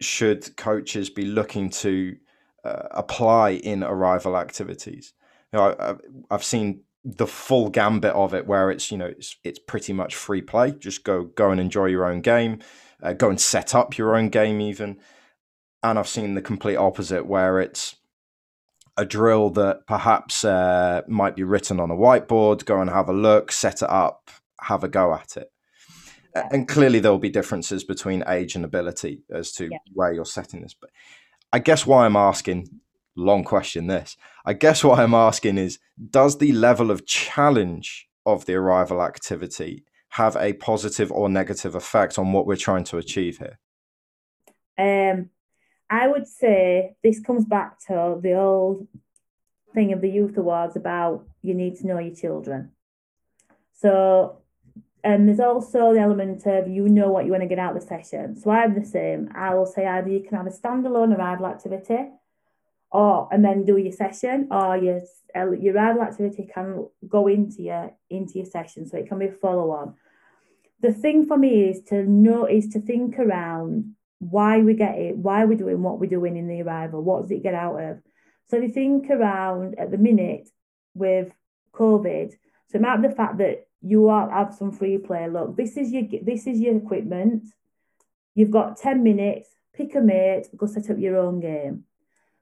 [0.00, 2.16] should coaches be looking to
[2.64, 5.14] uh, apply in arrival activities?
[5.52, 5.94] You know, I,
[6.34, 10.14] I've seen the full gambit of it, where it's you know it's it's pretty much
[10.14, 10.72] free play.
[10.72, 12.60] Just go go and enjoy your own game,
[13.02, 14.98] uh, go and set up your own game even.
[15.82, 17.96] And I've seen the complete opposite, where it's
[18.96, 22.64] a drill that perhaps uh, might be written on a whiteboard.
[22.64, 25.50] Go and have a look, set it up, have a go at it
[26.50, 29.78] and clearly there will be differences between age and ability as to yeah.
[29.92, 30.90] where you're setting this but
[31.52, 32.68] i guess why i'm asking
[33.16, 35.78] long question this i guess what i'm asking is
[36.10, 42.18] does the level of challenge of the arrival activity have a positive or negative effect
[42.18, 43.58] on what we're trying to achieve here
[44.78, 45.30] um
[45.88, 48.86] i would say this comes back to the old
[49.74, 52.70] thing of the youth awards about you need to know your children
[53.72, 54.42] so
[55.06, 57.80] and there's also the element of you know what you want to get out of
[57.80, 58.36] the session.
[58.36, 59.30] So I'm the same.
[59.36, 62.08] I will say either you can have a standalone arrival activity,
[62.96, 65.00] or and then do your session, or your
[65.34, 69.32] your arrival activity can go into your into your session, so it can be a
[69.32, 69.94] follow on.
[70.80, 75.16] The thing for me is to know is to think around why we get it,
[75.16, 77.98] why we're doing what we're doing in the arrival, what does it get out of?
[78.46, 80.48] So if you think around at the minute
[80.94, 81.32] with
[81.74, 82.30] COVID,
[82.68, 85.28] so it might be the fact that you are have some free play.
[85.28, 87.44] Look, this is your this is your equipment.
[88.34, 91.85] You've got 10 minutes, pick a mate, go set up your own game.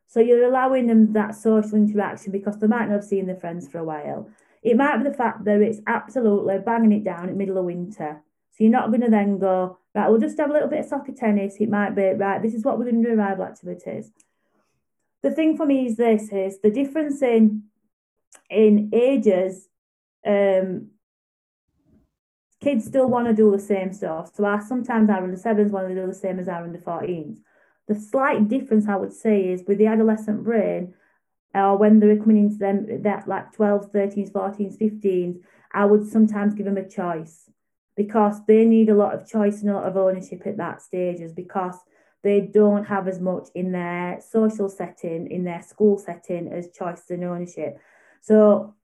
[0.06, 3.68] So you're allowing them that social interaction because they might not have seen their friends
[3.68, 4.28] for a while.
[4.62, 7.64] It might be the fact that it's absolutely banging it down in the middle of
[7.64, 8.22] winter.
[8.52, 10.86] So you're not going to then go, right, we'll just have a little bit of
[10.86, 11.56] soccer tennis.
[11.58, 14.12] It might be, right, this is what we're going to do arrival activities.
[15.22, 17.64] The thing for me is this is the difference in
[18.50, 19.68] in ages
[20.26, 20.90] um,
[22.64, 24.34] kids still want to do the same stuff.
[24.34, 27.38] So I sometimes our under sevens want to do the same as our under 14s.
[27.88, 30.94] The slight difference I would say is with the adolescent brain,
[31.54, 35.40] or when they're coming into them that like 12s, 13s, 14s, 15s,
[35.72, 37.50] I would sometimes give them a choice
[37.96, 41.16] because they need a lot of choice and a lot of ownership at that stage,
[41.16, 41.76] stages because
[42.22, 47.02] they don't have as much in their social setting, in their school setting as choice
[47.10, 47.78] and ownership.
[48.22, 48.74] So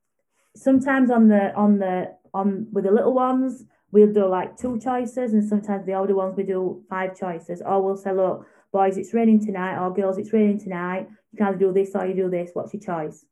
[0.55, 5.33] sometimes on the on the on with the little ones, we'll do like two choices,
[5.33, 7.63] and sometimes the older ones we do five choices.
[7.65, 11.09] Or we'll say, look, boys, it's raining tonight, or girls, it's raining tonight.
[11.33, 12.51] You can either do this or you do this.
[12.53, 13.25] What's your choice?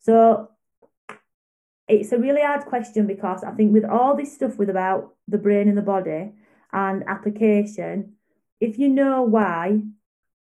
[0.00, 0.50] So
[1.88, 5.38] it's a really hard question because I think with all this stuff with about the
[5.38, 6.32] brain and the body
[6.72, 8.14] and application,
[8.60, 9.80] if you know why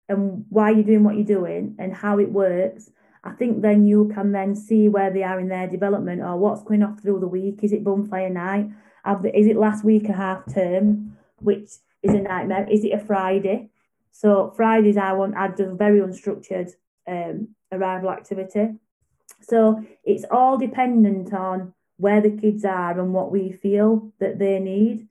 [0.08, 2.90] and why you're doing what you're doing and how it works,
[3.24, 6.62] I think then you can then see where they are in their development or what's
[6.62, 7.60] going off through the week.
[7.62, 8.70] Is it bonfire night?
[9.34, 11.68] Is it last week a half term, which
[12.02, 12.66] is a nightmare?
[12.70, 13.70] Is it a Friday?
[14.12, 16.72] So Fridays I want I do very unstructured
[17.06, 18.74] um, arrival activity.
[19.42, 24.58] So it's all dependent on where the kids are and what we feel that they
[24.58, 25.08] need.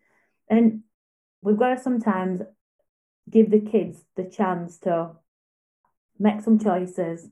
[0.50, 0.84] And
[1.42, 2.42] we've got to sometimes
[3.30, 5.12] give the kids the chance to
[6.18, 7.30] make some choices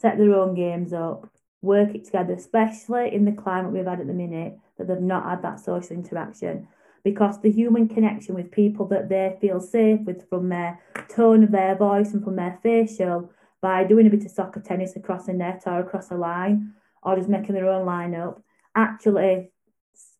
[0.00, 1.30] set their own games up,
[1.62, 5.24] work it together, especially in the climate we've had at the minute that they've not
[5.24, 6.68] had that social interaction.
[7.04, 11.52] Because the human connection with people that they feel safe with from their tone of
[11.52, 15.32] their voice and from their facial by doing a bit of soccer tennis across a
[15.32, 18.42] net or across a line or just making their own line up
[18.74, 19.50] actually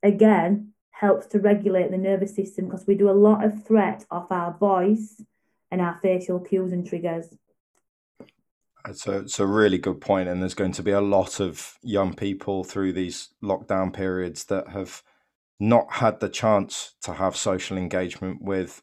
[0.03, 4.31] again helps to regulate the nervous system because we do a lot of threat off
[4.31, 5.21] our voice
[5.71, 7.35] and our facial cues and triggers.
[8.87, 11.79] It's a, it's a really good point, and there's going to be a lot of
[11.83, 15.03] young people through these lockdown periods that have
[15.61, 18.83] not had the chance to have social engagement with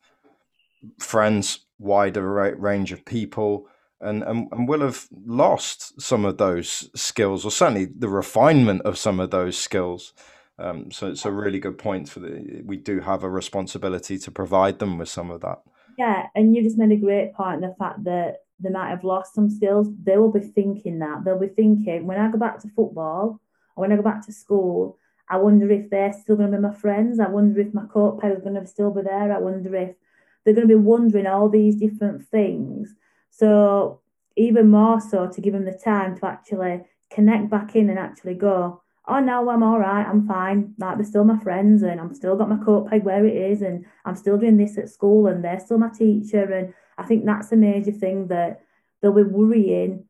[1.00, 3.68] friends, wider range of people,
[4.00, 8.98] and, and, and will have lost some of those skills, or certainly the refinement of
[8.98, 10.14] some of those skills.
[10.58, 12.62] Um, so it's a really good point for the.
[12.64, 15.60] We do have a responsibility to provide them with some of that.
[15.98, 17.64] Yeah, and you just made a great point.
[17.64, 21.24] in The fact that they might have lost some skills, they will be thinking that.
[21.24, 23.40] They'll be thinking, when I go back to football
[23.76, 24.98] or when I go back to school,
[25.32, 27.20] I wonder if they're still going to be my friends.
[27.20, 29.32] I wonder if my coat peg is going to still be there.
[29.32, 29.96] I wonder if
[30.44, 32.94] they're going to be wondering all these different things.
[33.30, 34.02] So,
[34.36, 38.34] even more so to give them the time to actually connect back in and actually
[38.34, 40.74] go, oh no, I'm all right, I'm fine.
[40.78, 43.62] Like they're still my friends and I'm still got my coat peg where it is
[43.62, 46.44] and I'm still doing this at school and they're still my teacher.
[46.44, 48.62] And I think that's a major thing that
[49.02, 50.06] they'll be worrying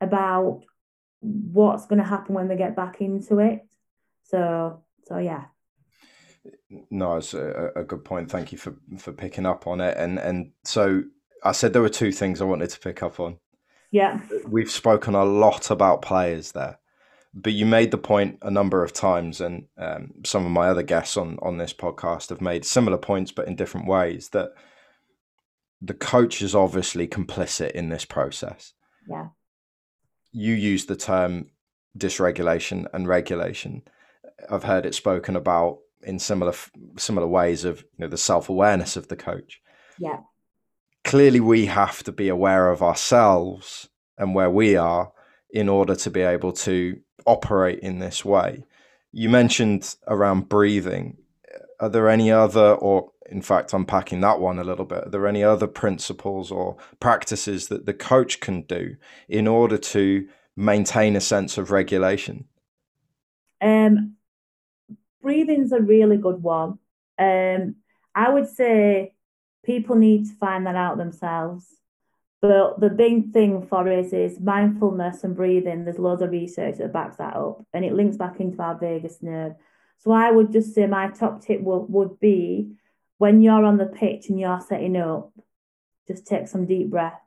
[0.00, 0.62] about
[1.20, 3.66] what's going to happen when they get back into it.
[4.24, 5.44] So, so yeah.
[6.90, 8.30] No, it's a, a good point.
[8.30, 9.96] Thank you for for picking up on it.
[9.96, 11.02] And and so
[11.44, 13.38] I said there were two things I wanted to pick up on.
[13.90, 14.20] Yeah.
[14.46, 16.78] We've spoken a lot about players there
[17.32, 20.82] but you made the point a number of times, and um, some of my other
[20.82, 24.30] guests on on this podcast have made similar points, but in different ways.
[24.30, 24.50] That
[25.80, 28.74] the coach is obviously complicit in this process.
[29.08, 29.28] Yeah.
[30.32, 31.50] You use the term
[31.96, 33.82] dysregulation and regulation.
[34.50, 36.54] I've heard it spoken about in similar
[36.96, 39.60] similar ways of you know the self awareness of the coach.
[39.98, 40.20] Yeah.
[41.04, 45.12] Clearly, we have to be aware of ourselves and where we are
[45.50, 48.64] in order to be able to operate in this way.
[49.12, 51.16] You mentioned around breathing.
[51.80, 55.26] Are there any other, or in fact, unpacking that one a little bit, are there
[55.26, 58.96] any other principles or practices that the coach can do
[59.28, 62.44] in order to maintain a sense of regulation?
[63.62, 64.16] Um,
[65.22, 66.78] breathing's a really good one.
[67.18, 67.76] Um,
[68.14, 69.14] I would say
[69.64, 71.66] people need to find that out themselves.
[72.42, 75.84] But the big thing for us is mindfulness and breathing.
[75.84, 79.18] There's loads of research that backs that up and it links back into our vagus
[79.20, 79.54] nerve.
[79.98, 82.72] So I would just say my top tip would, would be
[83.18, 85.32] when you're on the pitch and you're setting up,
[86.08, 87.18] just take some deep breaths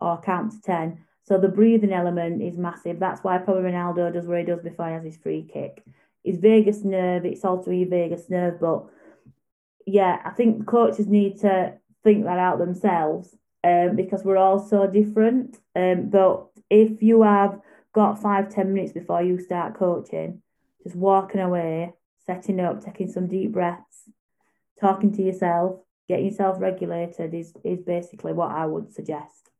[0.00, 1.04] or count to 10.
[1.22, 2.98] So the breathing element is massive.
[2.98, 5.84] That's why probably Ronaldo does what he does before he has his free kick.
[6.26, 8.60] His vagus nerve, it's also your vagus nerve.
[8.60, 8.84] But
[9.86, 13.34] yeah, I think coaches need to think that out themselves
[13.64, 15.58] um, because we're all so different.
[15.74, 17.60] Um, but if you have
[17.94, 20.42] got five, ten minutes before you start coaching,
[20.82, 21.94] just walking away,
[22.26, 24.10] setting up, taking some deep breaths,
[24.80, 29.50] talking to yourself, getting yourself regulated is is basically what I would suggest.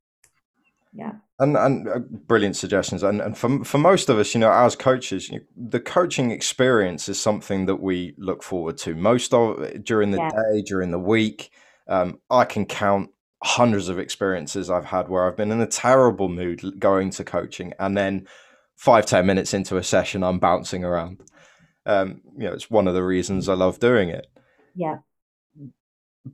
[0.97, 1.13] Yeah.
[1.39, 3.03] And and uh, brilliant suggestions.
[3.03, 7.07] And and for for most of us, you know, as coaches, you, the coaching experience
[7.09, 8.95] is something that we look forward to.
[8.95, 10.31] Most of during the yeah.
[10.31, 11.51] day, during the week,
[11.87, 13.11] um, I can count
[13.45, 17.75] hundreds of experiences I've had where I've been in a terrible mood going to coaching,
[17.79, 18.27] and then
[18.75, 21.21] five ten minutes into a session, I'm bouncing around.
[21.85, 24.29] Um, you know, it's one of the reasons I love doing it.
[24.75, 24.97] Yeah.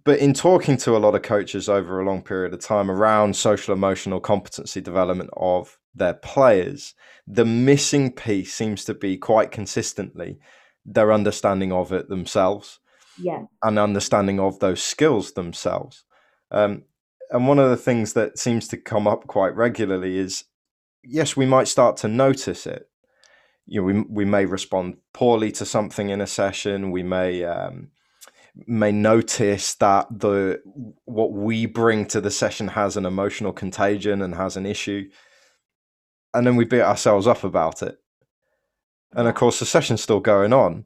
[0.05, 3.37] But in talking to a lot of coaches over a long period of time around
[3.37, 6.95] social emotional competency development of their players,
[7.27, 10.39] the missing piece seems to be quite consistently
[10.87, 12.81] their understanding of it themselves.
[13.19, 13.43] Yeah.
[13.63, 16.05] And understanding of those skills themselves.
[16.51, 16.85] Um,
[17.31, 20.45] and one of the things that seems to come up quite regularly is
[21.05, 22.89] yes, we might start to notice it.
[23.67, 26.91] You know, we we may respond poorly to something in a session.
[26.91, 27.89] We may um,
[28.67, 30.61] may notice that the
[31.05, 35.09] what we bring to the session has an emotional contagion and has an issue,
[36.35, 37.99] and then we beat ourselves up about it.
[39.15, 40.85] And of course, the session's still going on,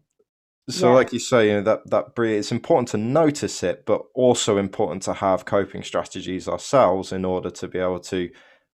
[0.68, 0.94] so, yeah.
[0.94, 5.02] like you say, you know that that it's important to notice it, but also important
[5.02, 8.30] to have coping strategies ourselves in order to be able to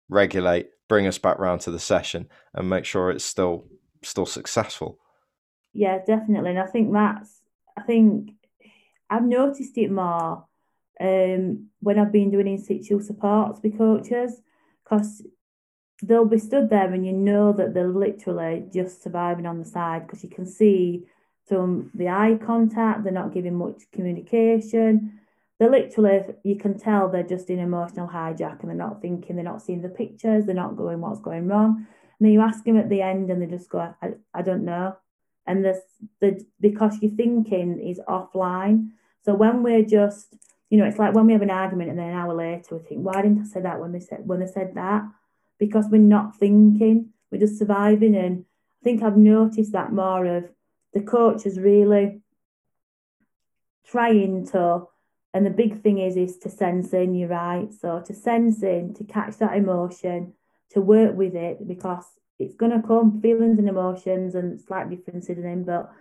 [0.08, 3.66] regulate, bring us back round to the session, and make sure it's still
[4.02, 4.98] still successful.
[5.74, 7.42] Yeah, definitely, and I think that's
[7.76, 8.30] I think
[9.12, 10.46] I've noticed it more
[10.98, 14.40] um, when I've been doing in situ supports with coaches
[14.82, 15.22] because
[16.02, 20.06] they'll be stood there and you know that they're literally just surviving on the side
[20.06, 21.04] because you can see
[21.46, 25.20] from the eye contact, they're not giving much communication.
[25.58, 29.44] They're literally, you can tell they're just in emotional hijack and they're not thinking, they're
[29.44, 31.86] not seeing the pictures, they're not going, what's going wrong.
[32.18, 34.64] And then you ask them at the end and they just go, I, I don't
[34.64, 34.96] know.
[35.46, 35.80] And this,
[36.20, 38.92] the, because your thinking is offline.
[39.24, 40.34] So when we're just,
[40.70, 42.82] you know, it's like when we have an argument and then an hour later we
[42.82, 45.04] think, why didn't I say that when they said when they said that?
[45.58, 48.16] Because we're not thinking, we're just surviving.
[48.16, 48.44] And
[48.80, 50.50] I think I've noticed that more of
[50.92, 52.20] the coach is really
[53.86, 54.86] trying to
[55.34, 58.94] and the big thing is is to sense in you're right so to sense in
[58.94, 60.32] to catch that emotion
[60.70, 62.04] to work with it because
[62.38, 65.92] it's going to come feelings and emotions and slight differences in them but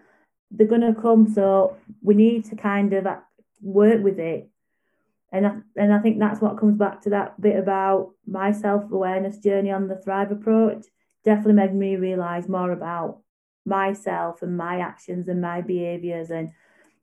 [0.51, 3.17] they're going to come so we need to kind of uh,
[3.61, 4.49] work with it.
[5.31, 9.37] And I, and I think that's what comes back to that bit about my self-awareness
[9.37, 10.85] journey on the thrive approach
[11.23, 13.19] definitely made me realize more about
[13.65, 16.51] myself and my actions and my behaviors and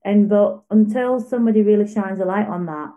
[0.04, 2.92] and but until somebody really shines a light on that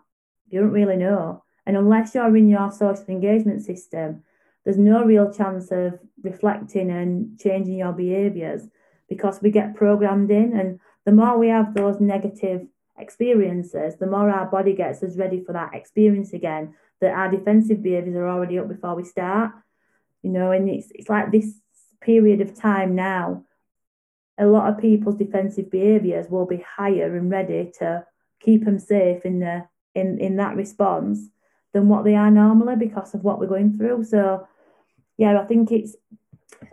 [0.50, 1.44] you don't really know.
[1.66, 4.24] And unless you're in your social engagement system
[4.64, 8.64] there's no real chance of reflecting and changing your behaviors
[9.12, 12.62] because we get programmed in and the more we have those negative
[12.98, 17.84] experiences the more our body gets us ready for that experience again that our defensive
[17.84, 19.52] behaviors are already up before we start
[20.24, 21.50] you know and it's it's like this
[22.00, 23.44] period of time now
[24.38, 28.06] a lot of people's defensive behaviours will be higher and ready to
[28.40, 31.28] keep them safe in the in in that response
[31.74, 34.04] than what they are normally because of what we're going through.
[34.04, 34.48] So
[35.18, 35.96] yeah, I think it's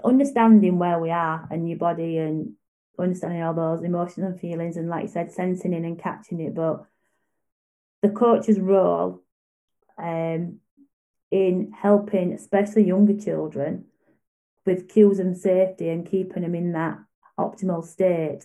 [0.05, 2.53] understanding where we are and your body and
[2.99, 6.55] understanding all those emotions and feelings and like you said, sensing in and catching it.
[6.55, 6.85] But
[8.03, 9.23] the coach's role
[9.97, 10.61] um,
[11.31, 13.87] in helping especially younger children
[14.65, 16.99] with cues and safety and keeping them in that
[17.39, 18.45] optimal state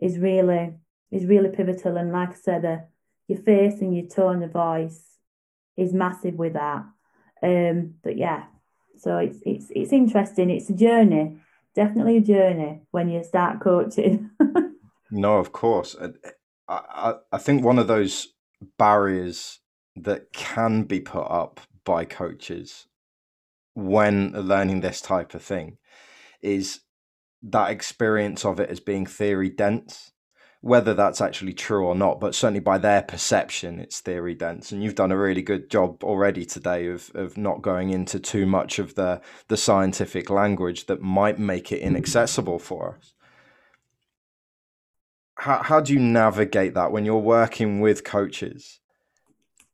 [0.00, 0.74] is really
[1.10, 1.96] is really pivotal.
[1.96, 2.78] And like I said, uh,
[3.26, 5.02] your face and your tone of voice
[5.76, 6.84] is massive with that.
[7.42, 8.44] Um, but yeah,
[8.98, 10.50] so it's it's it's interesting.
[10.50, 11.38] It's a journey,
[11.74, 14.30] definitely a journey when you start coaching.
[15.10, 15.94] no, of course.
[15.94, 16.10] Uh,
[16.68, 18.28] I, I I think one of those
[18.78, 19.60] barriers
[19.96, 22.86] that can be put up by coaches
[23.74, 25.78] when learning this type of thing
[26.42, 26.80] is
[27.42, 30.12] that experience of it as being theory dense
[30.68, 34.70] whether that's actually true or not but certainly by their perception it's theory dense.
[34.70, 38.46] And you've done a really good job already today of of not going into too
[38.46, 43.14] much of the the scientific language that might make it inaccessible for us.
[45.36, 48.80] How, how do you navigate that when you're working with coaches?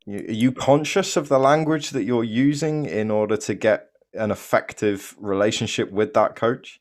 [0.06, 5.14] Are you conscious of the language that you're using in order to get an effective
[5.18, 6.80] relationship with that coach?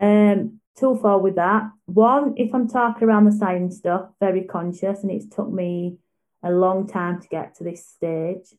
[0.00, 1.70] Um, twofold with that.
[1.86, 5.98] One, if I'm talking around the science stuff, very conscious, and it's took me
[6.42, 8.54] a long time to get to this stage.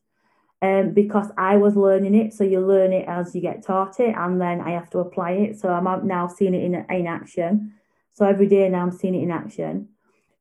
[0.61, 4.15] Um, because I was learning it, so you learn it as you get taught it,
[4.15, 5.59] and then I have to apply it.
[5.59, 7.73] So I'm now seeing it in in action.
[8.13, 9.89] So every day now I'm seeing it in action.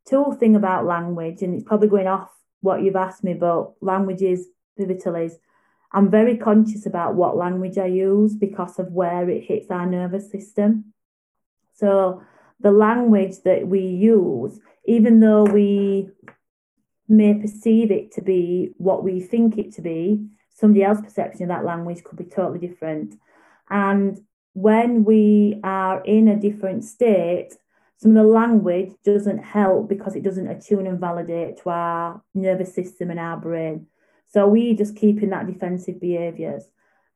[0.09, 4.23] Two thing about language, and it's probably going off what you've asked me, but language
[4.23, 4.47] is
[4.79, 5.17] pivotal.
[5.17, 5.39] Is
[5.93, 10.31] I'm very conscious about what language I use because of where it hits our nervous
[10.31, 10.93] system.
[11.73, 12.23] So
[12.61, 16.11] the language that we use, even though we
[17.09, 21.49] may perceive it to be what we think it to be, somebody else's perception of
[21.49, 23.17] that language could be totally different.
[23.69, 24.21] And
[24.55, 27.57] when we are in a different state,
[27.97, 32.75] some of the language doesn't help because it doesn't attune and validate to our nervous
[32.75, 33.87] system and our brain.
[34.29, 36.65] So we just keep in that defensive behaviors.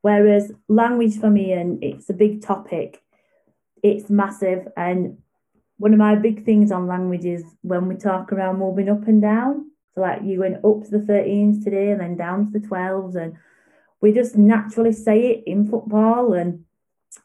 [0.01, 3.01] Whereas language for me, and it's a big topic,
[3.83, 4.67] it's massive.
[4.75, 5.17] And
[5.77, 9.21] one of my big things on language is when we talk around moving up and
[9.21, 9.71] down.
[9.93, 13.15] So like you went up to the 13s today and then down to the 12s
[13.15, 13.35] and
[14.01, 16.65] we just naturally say it in football and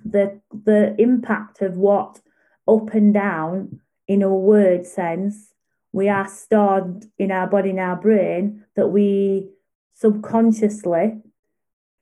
[0.04, 2.20] the the impact of what
[2.66, 5.52] up and down in a word sense
[5.92, 9.48] we are stored in our body in our brain that we
[9.94, 11.20] subconsciously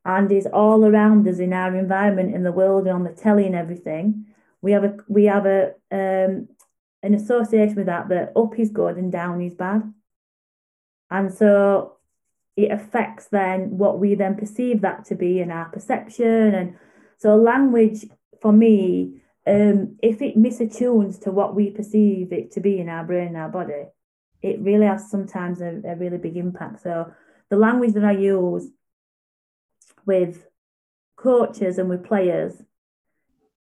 [0.04, 3.54] and is all around us in our environment in the world on the telly and
[3.54, 4.24] everything
[4.62, 6.48] we have a we have a um,
[7.02, 9.92] an association with that that up is good and down is bad.
[11.10, 11.96] And so
[12.56, 16.54] it affects then what we then perceive that to be in our perception.
[16.54, 16.76] And
[17.18, 18.06] so language
[18.40, 23.04] for me um, if it misattunes to what we perceive it to be in our
[23.04, 23.86] brain and our body
[24.42, 26.82] it really has sometimes a, a really big impact.
[26.82, 27.12] So
[27.50, 28.68] the language that i use
[30.06, 30.46] with
[31.16, 32.54] coaches and with players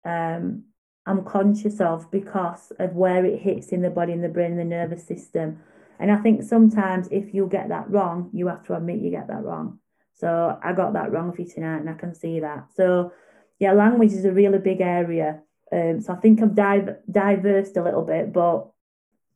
[0.05, 0.65] um,
[1.07, 4.61] I'm conscious of because of where it hits in the body and the brain and
[4.61, 5.61] the nervous system.
[5.99, 9.29] And I think sometimes if you get that wrong, you have to admit you get
[9.29, 9.79] that wrong.
[10.15, 12.69] So I got that wrong for you tonight, and I can see that.
[12.75, 13.13] So
[13.59, 15.41] yeah, language is a really big area.
[15.73, 18.69] Um, so I think I've div- diversed a little bit, but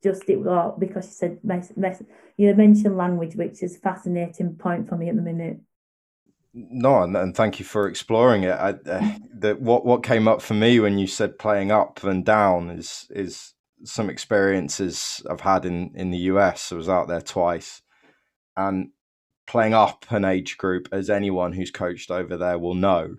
[0.02, 2.02] just it well, because you said mess, mess,
[2.36, 5.60] you mentioned language, which is a fascinating point for me at the minute.
[6.54, 8.52] No, and, and thank you for exploring it.
[8.52, 12.24] I, uh, the, what what came up for me when you said playing up and
[12.24, 16.70] down is is some experiences I've had in in the US.
[16.70, 17.82] I was out there twice,
[18.56, 18.90] and
[19.48, 23.16] playing up an age group, as anyone who's coached over there will know,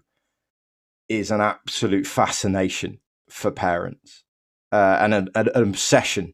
[1.10, 4.24] is an absolute fascination for parents
[4.72, 6.34] uh, and an, an, obsession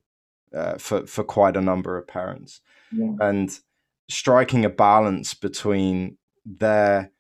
[0.56, 3.14] uh, for for quite a number of parents, yeah.
[3.20, 3.60] and
[4.08, 7.12] striking a balance between their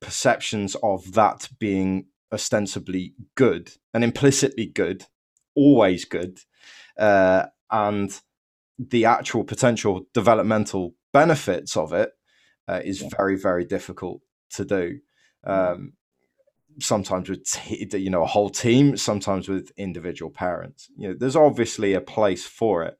[0.00, 5.04] perceptions of that being ostensibly good and implicitly good,
[5.54, 6.40] always good,
[6.98, 8.20] uh, and
[8.78, 12.10] the actual potential developmental benefits of it
[12.68, 13.08] uh, is yeah.
[13.16, 14.98] very, very difficult to do.
[15.44, 15.94] Um,
[16.78, 17.42] sometimes with
[17.94, 20.88] you know a whole team, sometimes with individual parents.
[20.96, 22.98] You know, there's obviously a place for it.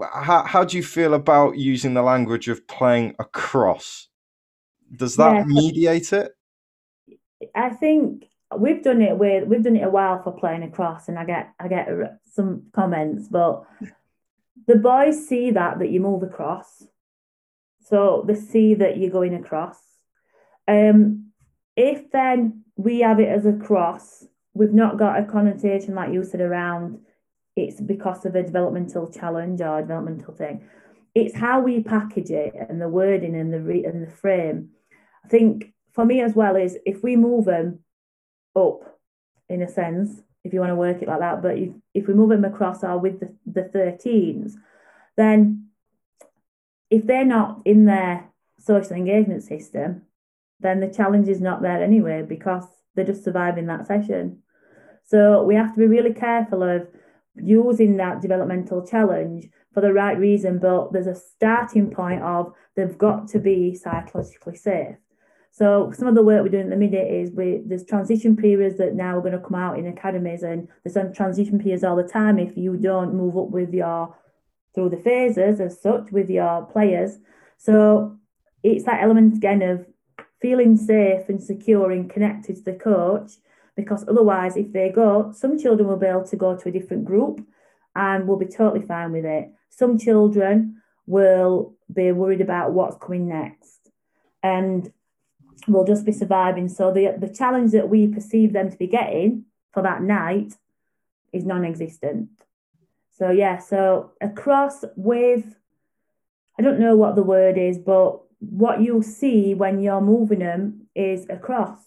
[0.00, 4.08] How how do you feel about using the language of playing across
[4.94, 5.44] does that yeah.
[5.46, 6.32] mediate it?
[7.54, 11.18] I think we've done it with we've done it a while for playing across, and
[11.18, 11.88] I get I get
[12.32, 13.64] some comments, but
[14.66, 16.84] the boys see that that you move across,
[17.80, 19.78] so they see that you're going across.
[20.68, 21.32] Um,
[21.76, 24.24] if then we have it as a cross,
[24.54, 27.00] we've not got a connotation like you said around
[27.56, 30.64] it's because of a developmental challenge or a developmental thing.
[31.14, 34.70] It's how we package it and the wording and the re- and the frame
[35.32, 37.80] think for me as well is if we move them
[38.54, 39.00] up
[39.48, 42.14] in a sense, if you want to work it like that, but if, if we
[42.14, 44.52] move them across or with the, the 13s,
[45.16, 45.68] then
[46.90, 48.28] if they're not in their
[48.58, 50.02] social engagement system,
[50.60, 54.42] then the challenge is not there anyway because they're just surviving that session.
[55.04, 56.86] So we have to be really careful of
[57.36, 62.98] using that developmental challenge for the right reason, but there's a starting point of they've
[62.98, 64.96] got to be psychologically safe.
[65.54, 68.78] So some of the work we're doing at the minute is we there's transition periods
[68.78, 71.94] that now are going to come out in academies, and there's some transition periods all
[71.94, 74.16] the time if you don't move up with your
[74.74, 77.18] through the phases as such with your players.
[77.58, 78.16] So
[78.62, 79.86] it's that element again of
[80.40, 83.32] feeling safe and secure and connected to the coach
[83.76, 87.04] because otherwise if they go some children will be able to go to a different
[87.04, 87.46] group
[87.94, 93.28] and will be totally fine with it some children will be worried about what's coming
[93.28, 93.90] next
[94.42, 94.92] and
[95.68, 96.68] will just be surviving.
[96.68, 100.54] So the the challenge that we perceive them to be getting for that night
[101.32, 102.28] is non-existent.
[103.12, 105.56] So yeah, so across with
[106.58, 110.88] I don't know what the word is, but what you'll see when you're moving them
[110.94, 111.78] is across.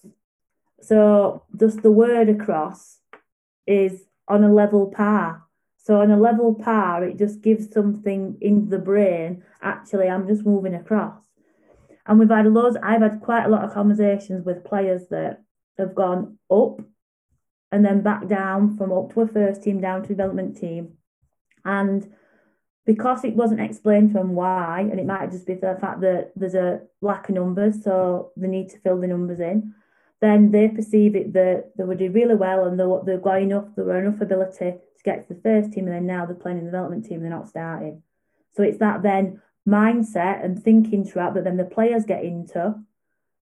[0.81, 2.99] So just the word across
[3.67, 5.43] is on a level par.
[5.77, 9.43] So on a level par, it just gives something in the brain.
[9.61, 11.24] Actually, I'm just moving across.
[12.05, 15.41] And we've had loads, I've had quite a lot of conversations with players that
[15.77, 16.81] have gone up
[17.71, 20.93] and then back down from up to a first team down to development team.
[21.63, 22.07] And
[22.85, 26.31] because it wasn't explained to them why, and it might just be the fact that
[26.35, 29.73] there's a lack of numbers, so they need to fill the numbers in,
[30.21, 33.65] then they perceive it that they would do really well and they're, they've got enough,
[33.75, 36.59] there were enough ability to get to the first team, and then now they're playing
[36.59, 38.03] in the development team, they're not starting.
[38.55, 42.75] So it's that then mindset and thinking trap that then the players get into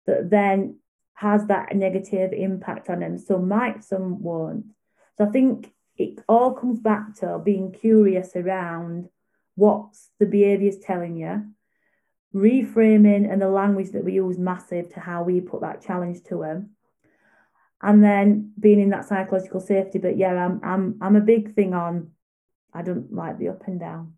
[0.06, 0.78] that then
[1.14, 3.18] has that negative impact on them.
[3.18, 4.66] Some might, some won't.
[5.18, 9.10] So I think it all comes back to being curious around
[9.56, 11.46] what's the behaviours telling you,
[12.34, 16.40] reframing and the language that we use massive to how we put that challenge to
[16.40, 16.72] them.
[17.84, 19.98] And then being in that psychological safety.
[19.98, 22.12] But yeah, I'm I'm I'm a big thing on
[22.74, 24.14] I don't like the up and down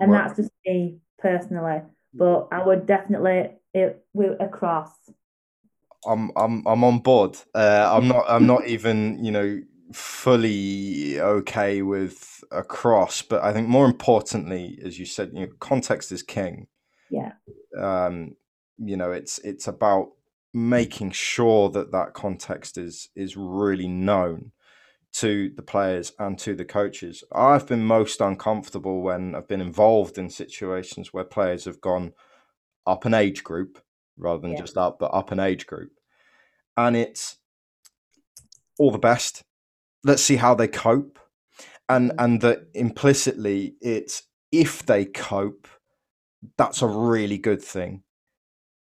[0.00, 1.82] and that's just me personally.
[2.14, 4.04] But I would definitely it
[4.40, 4.92] across.
[6.06, 7.36] I'm I'm I'm on board.
[7.54, 9.60] Uh, I'm not I'm not even you know
[9.92, 16.12] fully okay with across, but I think more importantly, as you said, you know, context
[16.12, 16.66] is king.
[17.10, 17.32] Yeah.
[17.78, 18.36] Um,
[18.78, 20.12] you know, it's it's about
[20.54, 24.52] making sure that that context is is really known
[25.14, 27.24] to the players and to the coaches.
[27.32, 32.12] I've been most uncomfortable when I've been involved in situations where players have gone
[32.86, 33.78] up an age group
[34.16, 34.60] rather than yeah.
[34.60, 35.92] just up, but up an age group.
[36.76, 37.38] And it's
[38.78, 39.42] all the best.
[40.04, 41.18] let's see how they cope,
[41.88, 42.20] and mm-hmm.
[42.20, 45.68] and that implicitly it's if they cope,
[46.56, 48.02] that's a really good thing.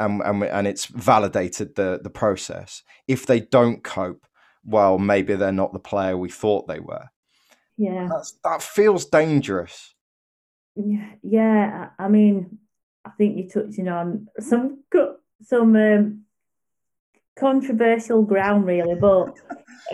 [0.00, 2.82] And, and, and it's validated the, the process.
[3.06, 4.26] If they don't cope,
[4.64, 7.08] well, maybe they're not the player we thought they were.
[7.76, 8.08] Yeah.
[8.10, 9.94] That's, that feels dangerous.
[11.22, 11.90] Yeah.
[11.98, 12.58] I mean,
[13.04, 14.82] I think you're touching on some
[15.42, 16.22] some um,
[17.36, 18.94] controversial ground, really.
[18.94, 19.34] But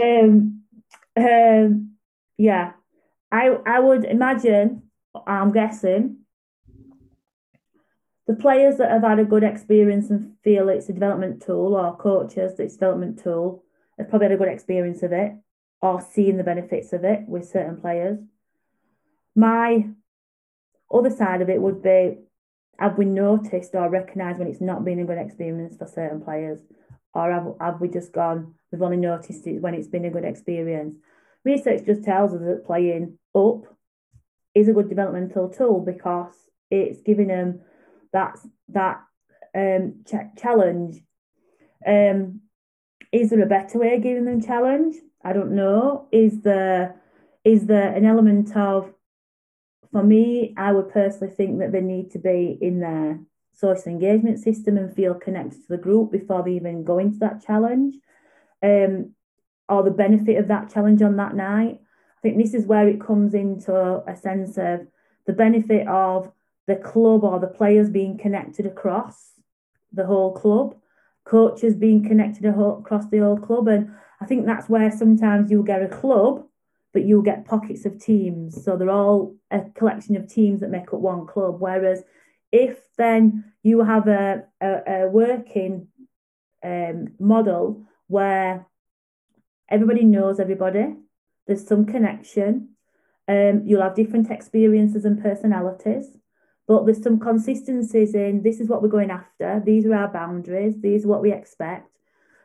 [0.01, 0.63] um,
[1.17, 1.97] um,
[2.39, 2.73] yeah,
[3.33, 4.83] I I would imagine.
[5.27, 6.19] I'm guessing
[8.29, 11.97] the players that have had a good experience and feel it's a development tool, or
[11.97, 13.65] coaches that it's a development tool,
[14.09, 15.33] probably had a good experience of it,
[15.83, 18.19] or seen the benefits of it with certain players.
[19.35, 19.89] My
[20.93, 22.19] other side of it would be
[22.79, 26.61] have we noticed or recognised when it's not been a good experience for certain players?
[27.13, 30.25] Or have, have we just gone, we've only noticed it when it's been a good
[30.25, 30.95] experience?
[31.45, 33.65] Research just tells us that playing up
[34.55, 36.35] is a good developmental tool because
[36.71, 37.61] it's giving them
[38.13, 38.39] that
[38.69, 39.03] that
[39.55, 41.03] um, ch- challenge.
[41.87, 42.41] Um,
[43.13, 44.97] is there a better way of giving them challenge?
[45.25, 46.09] I don't know.
[46.13, 46.97] Is there
[47.45, 48.93] is there an element of
[49.93, 53.19] for me, I would personally think that they need to be in their
[53.53, 57.45] social engagement system and feel connected to the group before they even go into that
[57.45, 57.97] challenge,
[58.63, 59.15] um,
[59.69, 61.81] or the benefit of that challenge on that night.
[62.19, 64.87] I think this is where it comes into a sense of
[65.27, 66.31] the benefit of
[66.67, 69.33] the club or the players being connected across
[69.93, 70.77] the whole club,
[71.31, 73.69] coaches being connected across the whole club.
[73.69, 76.45] And I think that's where sometimes you'll get a club,
[76.93, 78.65] but you'll get pockets of teams.
[78.65, 81.61] So they're all a collection of teams that make up one club.
[81.61, 82.03] Whereas
[82.51, 85.87] if then you have a, a, a working
[86.65, 88.67] um, model where
[89.69, 90.97] everybody knows everybody,
[91.47, 92.71] there's some connection,
[93.29, 96.09] um, you'll have different experiences and personalities
[96.71, 100.81] but there's some consistencies in this is what we're going after, these are our boundaries,
[100.81, 101.91] these are what we expect.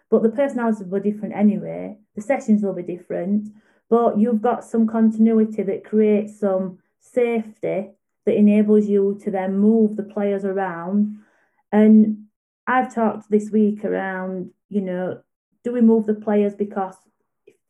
[0.10, 3.50] But the personalities will be different anyway, the sessions will be different,
[3.88, 7.92] but you've got some continuity that creates some safety
[8.26, 11.20] that enables you to then move the players around.
[11.72, 12.26] And
[12.66, 15.22] I've talked this week around, you know,
[15.64, 16.96] do we move the players because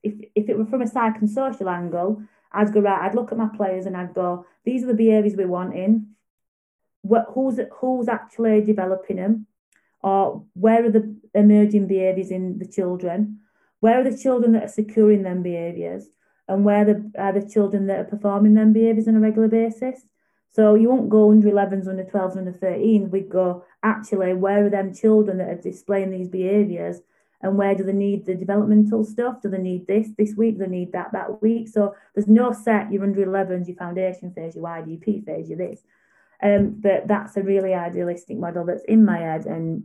[0.03, 3.49] if, if it were from a psychosocial angle, I'd go right, I'd look at my
[3.49, 6.14] players and I'd go, these are the behaviours we want in
[7.05, 9.47] what, who's who's actually developing them,
[10.01, 13.39] or where are the emerging behaviours in the children?
[13.79, 16.05] Where are the children that are securing them behaviours,
[16.47, 20.01] and where the, are the children that are performing them behaviours on a regular basis?
[20.51, 23.09] So you won't go under 11s, under 12s, under 13s.
[23.09, 27.01] We go actually where are them children that are displaying these behaviours,
[27.41, 29.41] and where do they need the developmental stuff?
[29.41, 30.57] Do they need this this week?
[30.57, 31.67] Do they need that that week?
[31.67, 32.91] So there's no set.
[32.91, 35.83] You're under 11s, your foundation phase, your YDP phase, your this.
[36.41, 39.83] Um, but that's a really idealistic model that's in my head, and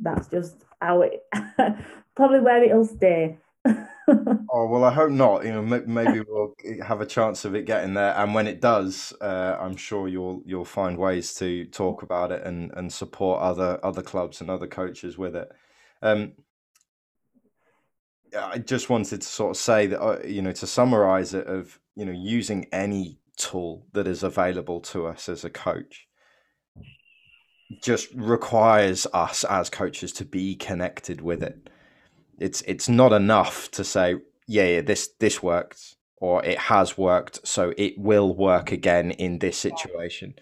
[0.00, 1.22] that's just how it
[2.14, 3.38] probably where it'll stay.
[3.66, 5.44] oh well, I hope not.
[5.44, 6.54] You know, maybe we'll
[6.84, 10.42] have a chance of it getting there, and when it does, uh, I'm sure you'll
[10.46, 14.66] you'll find ways to talk about it and and support other other clubs and other
[14.66, 15.50] coaches with it.
[16.02, 16.32] Um,
[18.36, 21.78] I just wanted to sort of say that uh, you know to summarize it of
[21.94, 26.06] you know using any tool that is available to us as a coach
[27.82, 31.68] just requires us as coaches to be connected with it.
[32.38, 34.16] It's it's not enough to say,
[34.46, 39.38] yeah, yeah, this this worked or it has worked, so it will work again in
[39.38, 40.34] this situation.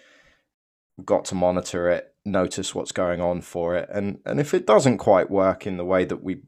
[0.97, 4.66] We've got to monitor it, notice what's going on for it, and and if it
[4.66, 6.42] doesn't quite work in the way that we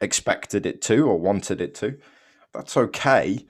[0.00, 1.98] expected it to or wanted it to,
[2.52, 3.46] that's okay.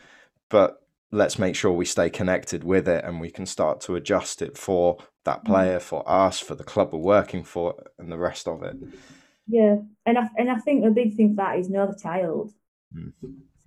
[0.49, 0.81] But
[1.11, 4.57] let's make sure we stay connected with it and we can start to adjust it
[4.57, 5.47] for that mm.
[5.47, 8.77] player, for us, for the club we're working for, and the rest of it.
[9.47, 12.53] Yeah, and I and I think the big thing for that is know the child.
[12.95, 13.13] Mm.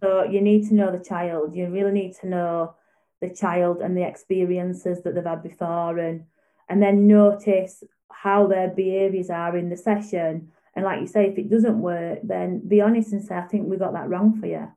[0.03, 1.55] So you need to know the child.
[1.55, 2.75] You really need to know
[3.19, 6.25] the child and the experiences that they've had before, and
[6.69, 10.51] and then notice how their behaviours are in the session.
[10.75, 13.67] And like you say, if it doesn't work, then be honest and say, I think
[13.67, 14.71] we got that wrong for you.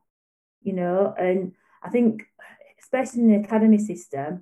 [0.61, 1.53] You know, and
[1.83, 2.23] I think
[2.95, 4.41] especially in the academy system,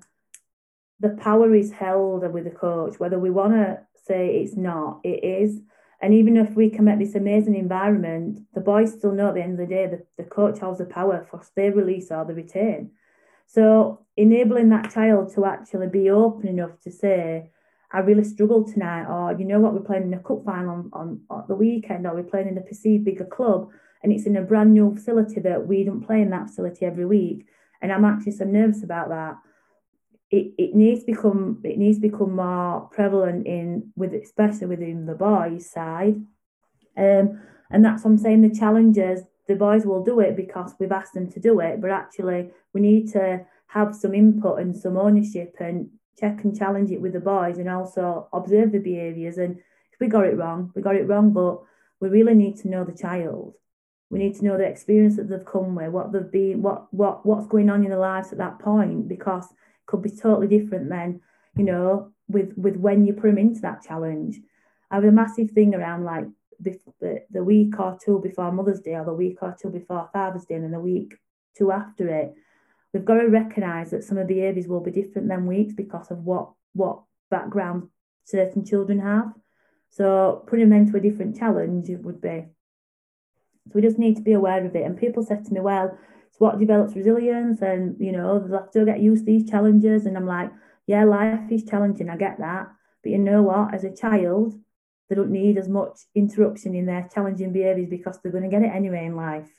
[1.00, 5.24] the power is held with the coach, whether we want to say it's not, it
[5.24, 5.60] is.
[6.00, 9.42] And even if we can make this amazing environment, the boys still know at the
[9.42, 12.34] end of the day that the coach holds the power for they release or the
[12.34, 12.90] retain.
[13.46, 17.50] So enabling that child to actually be open enough to say,
[17.90, 20.90] I really struggled tonight, or you know what, we're playing in a cup final on,
[20.92, 23.70] on, on the weekend, or we're playing in a perceived bigger club,
[24.02, 27.06] and it's in a brand new facility that we don't play in that facility every
[27.06, 27.46] week.
[27.84, 29.36] And I'm actually so nervous about that.
[30.30, 35.04] It, it needs to become it needs to become more prevalent in with especially within
[35.04, 36.16] the boys side.
[36.96, 40.92] Um, and that's what I'm saying the challenges, the boys will do it because we've
[40.92, 44.96] asked them to do it, but actually we need to have some input and some
[44.96, 49.36] ownership and check and challenge it with the boys and also observe the behaviours.
[49.36, 49.58] And
[49.92, 51.60] if we got it wrong, we got it wrong, but
[52.00, 53.52] we really need to know the child.
[54.10, 57.24] We need to know the experience that they've come with, what they've been, what what
[57.26, 60.88] what's going on in their lives at that point, because it could be totally different
[60.88, 61.20] then,
[61.56, 64.40] you know, with with when you put them into that challenge.
[64.90, 66.26] I have a massive thing around like
[66.60, 66.78] the,
[67.30, 70.54] the week or two before Mother's Day or the week or two before Father's Day
[70.54, 71.16] and then the week
[71.56, 72.34] two after it
[72.94, 76.10] we've got to recognise that some of the behaviours will be different than weeks because
[76.10, 77.88] of what what background
[78.24, 79.32] certain children have.
[79.90, 82.46] So putting them into a different challenge would be.
[83.66, 84.84] So we just need to be aware of it.
[84.84, 85.96] And people said to me, well,
[86.28, 90.06] it's what develops resilience and you know, they'll have to get used to these challenges.
[90.06, 90.50] And I'm like,
[90.86, 92.68] yeah, life is challenging, I get that.
[93.02, 93.74] But you know what?
[93.74, 94.54] As a child,
[95.08, 98.62] they don't need as much interruption in their challenging behaviours because they're going to get
[98.62, 99.50] it anyway in life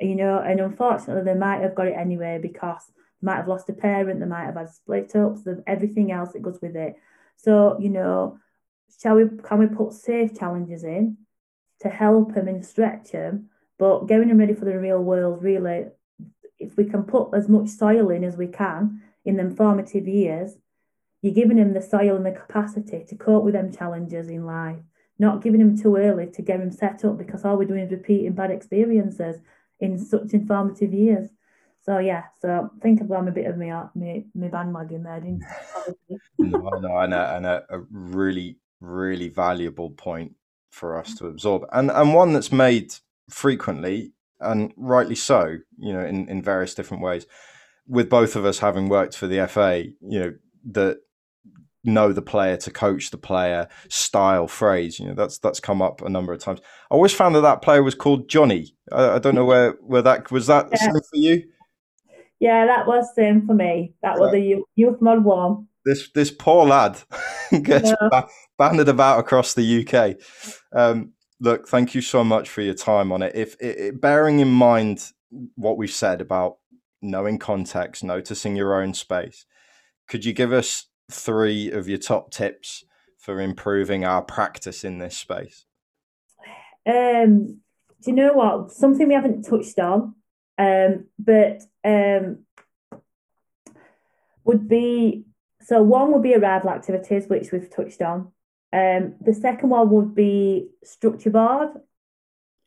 [0.00, 2.82] you know, and unfortunately they might have got it anyway because
[3.20, 6.42] they might have lost a parent, they might have had split ups, everything else that
[6.42, 6.96] goes with it.
[7.36, 8.38] So, you know,
[9.00, 11.18] shall we can we put safe challenges in
[11.80, 15.86] to help them and stretch them, but getting them ready for the real world really
[16.60, 20.56] if we can put as much soil in as we can in them formative years,
[21.22, 24.78] you're giving them the soil and the capacity to cope with them challenges in life,
[25.18, 27.90] not giving them too early to get them set up because all we're doing is
[27.90, 29.40] repeating bad experiences
[29.80, 31.30] in such informative years.
[31.82, 35.42] So yeah, so think I've gone a bit of my my, my bandwagon there, didn't
[36.38, 40.34] no, no, and a, and a really really valuable point
[40.70, 42.94] for us to absorb, and and one that's made
[43.28, 47.26] frequently and rightly so, you know, in in various different ways.
[47.86, 50.34] With both of us having worked for the FA, you know
[50.72, 50.98] that
[51.84, 56.02] know the player to coach the player style phrase you know that's that's come up
[56.02, 56.60] a number of times
[56.90, 60.02] i always found that that player was called johnny i, I don't know where where
[60.02, 60.92] that was that yeah.
[60.92, 61.42] for you
[62.38, 66.30] yeah that was same for me that was the youth, youth mod one this this
[66.30, 66.98] poor lad
[67.62, 68.22] gets yeah.
[68.60, 70.16] Ba- banded about across the uk
[70.72, 74.48] um, look thank you so much for your time on it if it, bearing in
[74.50, 75.10] mind
[75.54, 76.56] what we've said about
[77.02, 79.46] knowing context noticing your own space
[80.08, 82.84] could you give us three of your top tips
[83.20, 85.66] for improving our practice in this space?
[86.86, 87.60] Um,
[88.02, 88.72] do you know what?
[88.72, 90.14] Something we haven't touched on,
[90.58, 92.44] um, but um,
[94.44, 95.26] would be
[95.62, 98.32] so one would be arrival activities, which we've touched on.
[98.72, 101.70] Um, the second one would be structure board.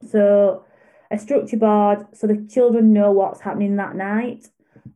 [0.10, 0.66] So
[1.10, 4.50] a structure board so the children know what's happening that night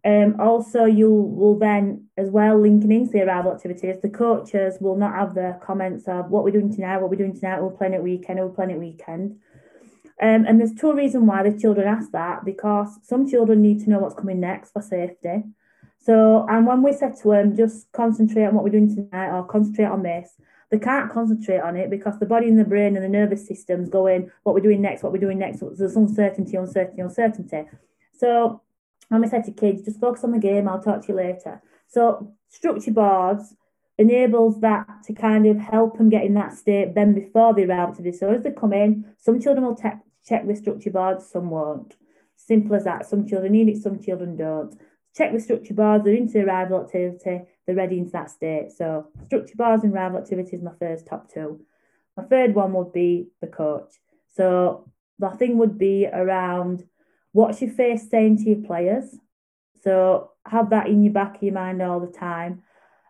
[0.06, 4.96] um, also, you will then, as well, linking into the arrival activities, the coaches will
[4.96, 7.94] not have the comments of what we're doing tonight, what we're doing tonight, we're playing
[7.94, 9.40] at weekend, we're playing at weekend.
[10.22, 13.90] Um, and there's two reasons why the children ask that because some children need to
[13.90, 15.44] know what's coming next for safety.
[16.00, 19.46] So, and when we said to them, just concentrate on what we're doing tonight or
[19.46, 20.32] concentrate on this,
[20.70, 23.90] they can't concentrate on it because the body and the brain and the nervous system's
[23.90, 25.60] going, what we're doing next, what we're doing next.
[25.60, 27.64] There's uncertainty, uncertainty, uncertainty.
[28.18, 28.62] So
[29.10, 31.62] and we said to kids, just focus on the game, I'll talk to you later.
[31.88, 33.56] So structure boards
[33.98, 37.96] enables that to kind of help them get in that state then before they arrive
[37.98, 38.20] to this.
[38.20, 39.90] So as they come in, some children will te-
[40.28, 41.96] check the structure boards, some won't.
[42.36, 43.06] Simple as that.
[43.06, 44.78] Some children need it, some children don't.
[45.16, 48.72] Check the structure boards, they're into arrival activity, they're ready into that state.
[48.72, 51.62] So structure boards and arrival activity is my first top two.
[52.16, 53.94] My third one would be the coach.
[54.36, 54.90] So
[55.20, 56.86] the thing would be around
[57.34, 59.18] what's your face saying to your players?
[59.84, 62.64] So have that in your back of your mind all the time.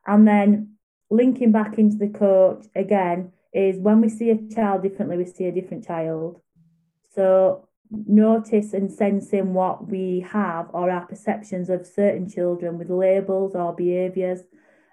[0.05, 0.73] And then
[1.09, 5.45] linking back into the coach again is when we see a child differently, we see
[5.45, 6.41] a different child.
[7.13, 13.55] So notice and sensing what we have or our perceptions of certain children with labels
[13.55, 14.41] or behaviours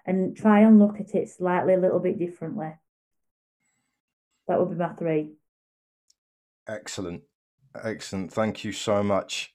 [0.05, 2.73] and try and look at it slightly a little bit differently.
[4.47, 5.33] That would be my three.
[6.67, 7.23] Excellent.
[7.83, 8.31] Excellent.
[8.31, 9.53] Thank you so much.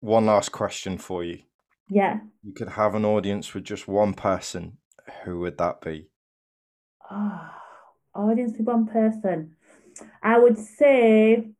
[0.00, 1.40] One last question for you.
[1.88, 2.20] Yeah.
[2.42, 4.78] You could have an audience with just one person.
[5.24, 6.08] Who would that be?
[7.10, 7.50] Oh,
[8.14, 9.56] audience with one person.
[10.22, 11.50] I would say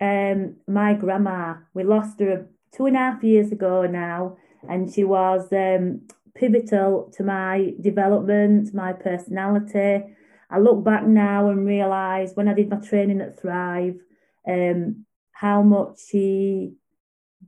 [0.00, 1.56] um, my grandma.
[1.74, 4.36] We lost her two and a half years ago now,
[4.68, 6.02] and she was um,
[6.34, 10.04] pivotal to my development, my personality.
[10.50, 13.96] I look back now and realise when I did my training at Thrive,
[14.46, 16.72] um, how much she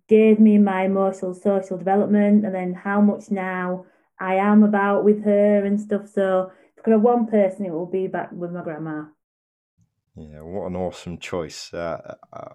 [0.09, 3.86] gave me my emotional social development and then how much now
[4.18, 6.09] I am about with her and stuff.
[6.09, 9.05] So if I could have one person, it will be back with my grandma.
[10.17, 11.73] Yeah, what an awesome choice.
[11.73, 12.55] Uh, uh,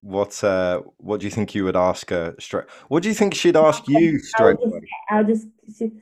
[0.00, 2.66] what uh, what do you think you would ask her straight?
[2.88, 4.80] What do you think she'd ask you straight I'll just, away?
[5.10, 5.92] I'll just she,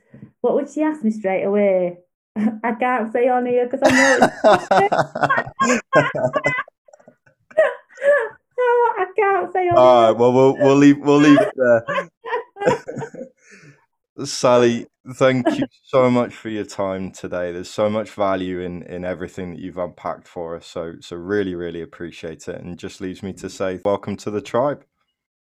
[0.41, 1.97] what would she ask me straight away?
[2.35, 4.29] I can't say on here because I know.
[4.43, 4.67] oh,
[8.97, 12.09] I can't say on All right, well we'll we'll leave we'll leave it there.
[14.23, 17.51] Sally, thank you so much for your time today.
[17.51, 20.65] There's so much value in in everything that you've unpacked for us.
[20.65, 24.39] So so really really appreciate it, and just leaves me to say welcome to the
[24.39, 24.85] tribe.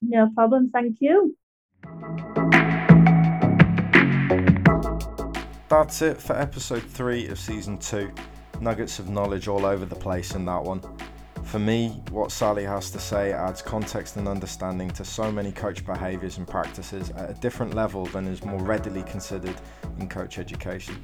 [0.02, 0.70] No problem.
[0.70, 1.38] Thank you.
[5.70, 8.12] That's it for episode three of season two.
[8.60, 10.82] Nuggets of knowledge all over the place in that one.
[11.48, 15.86] For me, what Sally has to say adds context and understanding to so many coach
[15.86, 19.56] behaviours and practices at a different level than is more readily considered
[19.98, 21.02] in coach education.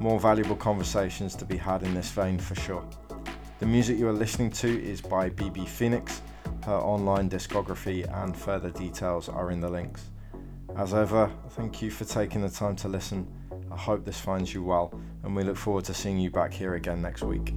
[0.00, 2.84] More valuable conversations to be had in this vein for sure.
[3.60, 6.18] The music you are listening to is by Bee Bee Feenix.
[6.64, 10.10] Her online discography and further details are in the links.
[10.76, 13.28] As ever, thank you for taking the time to listen.
[13.70, 14.92] I hope this finds you well,
[15.22, 17.54] and we look forward to seeing you back here again next week.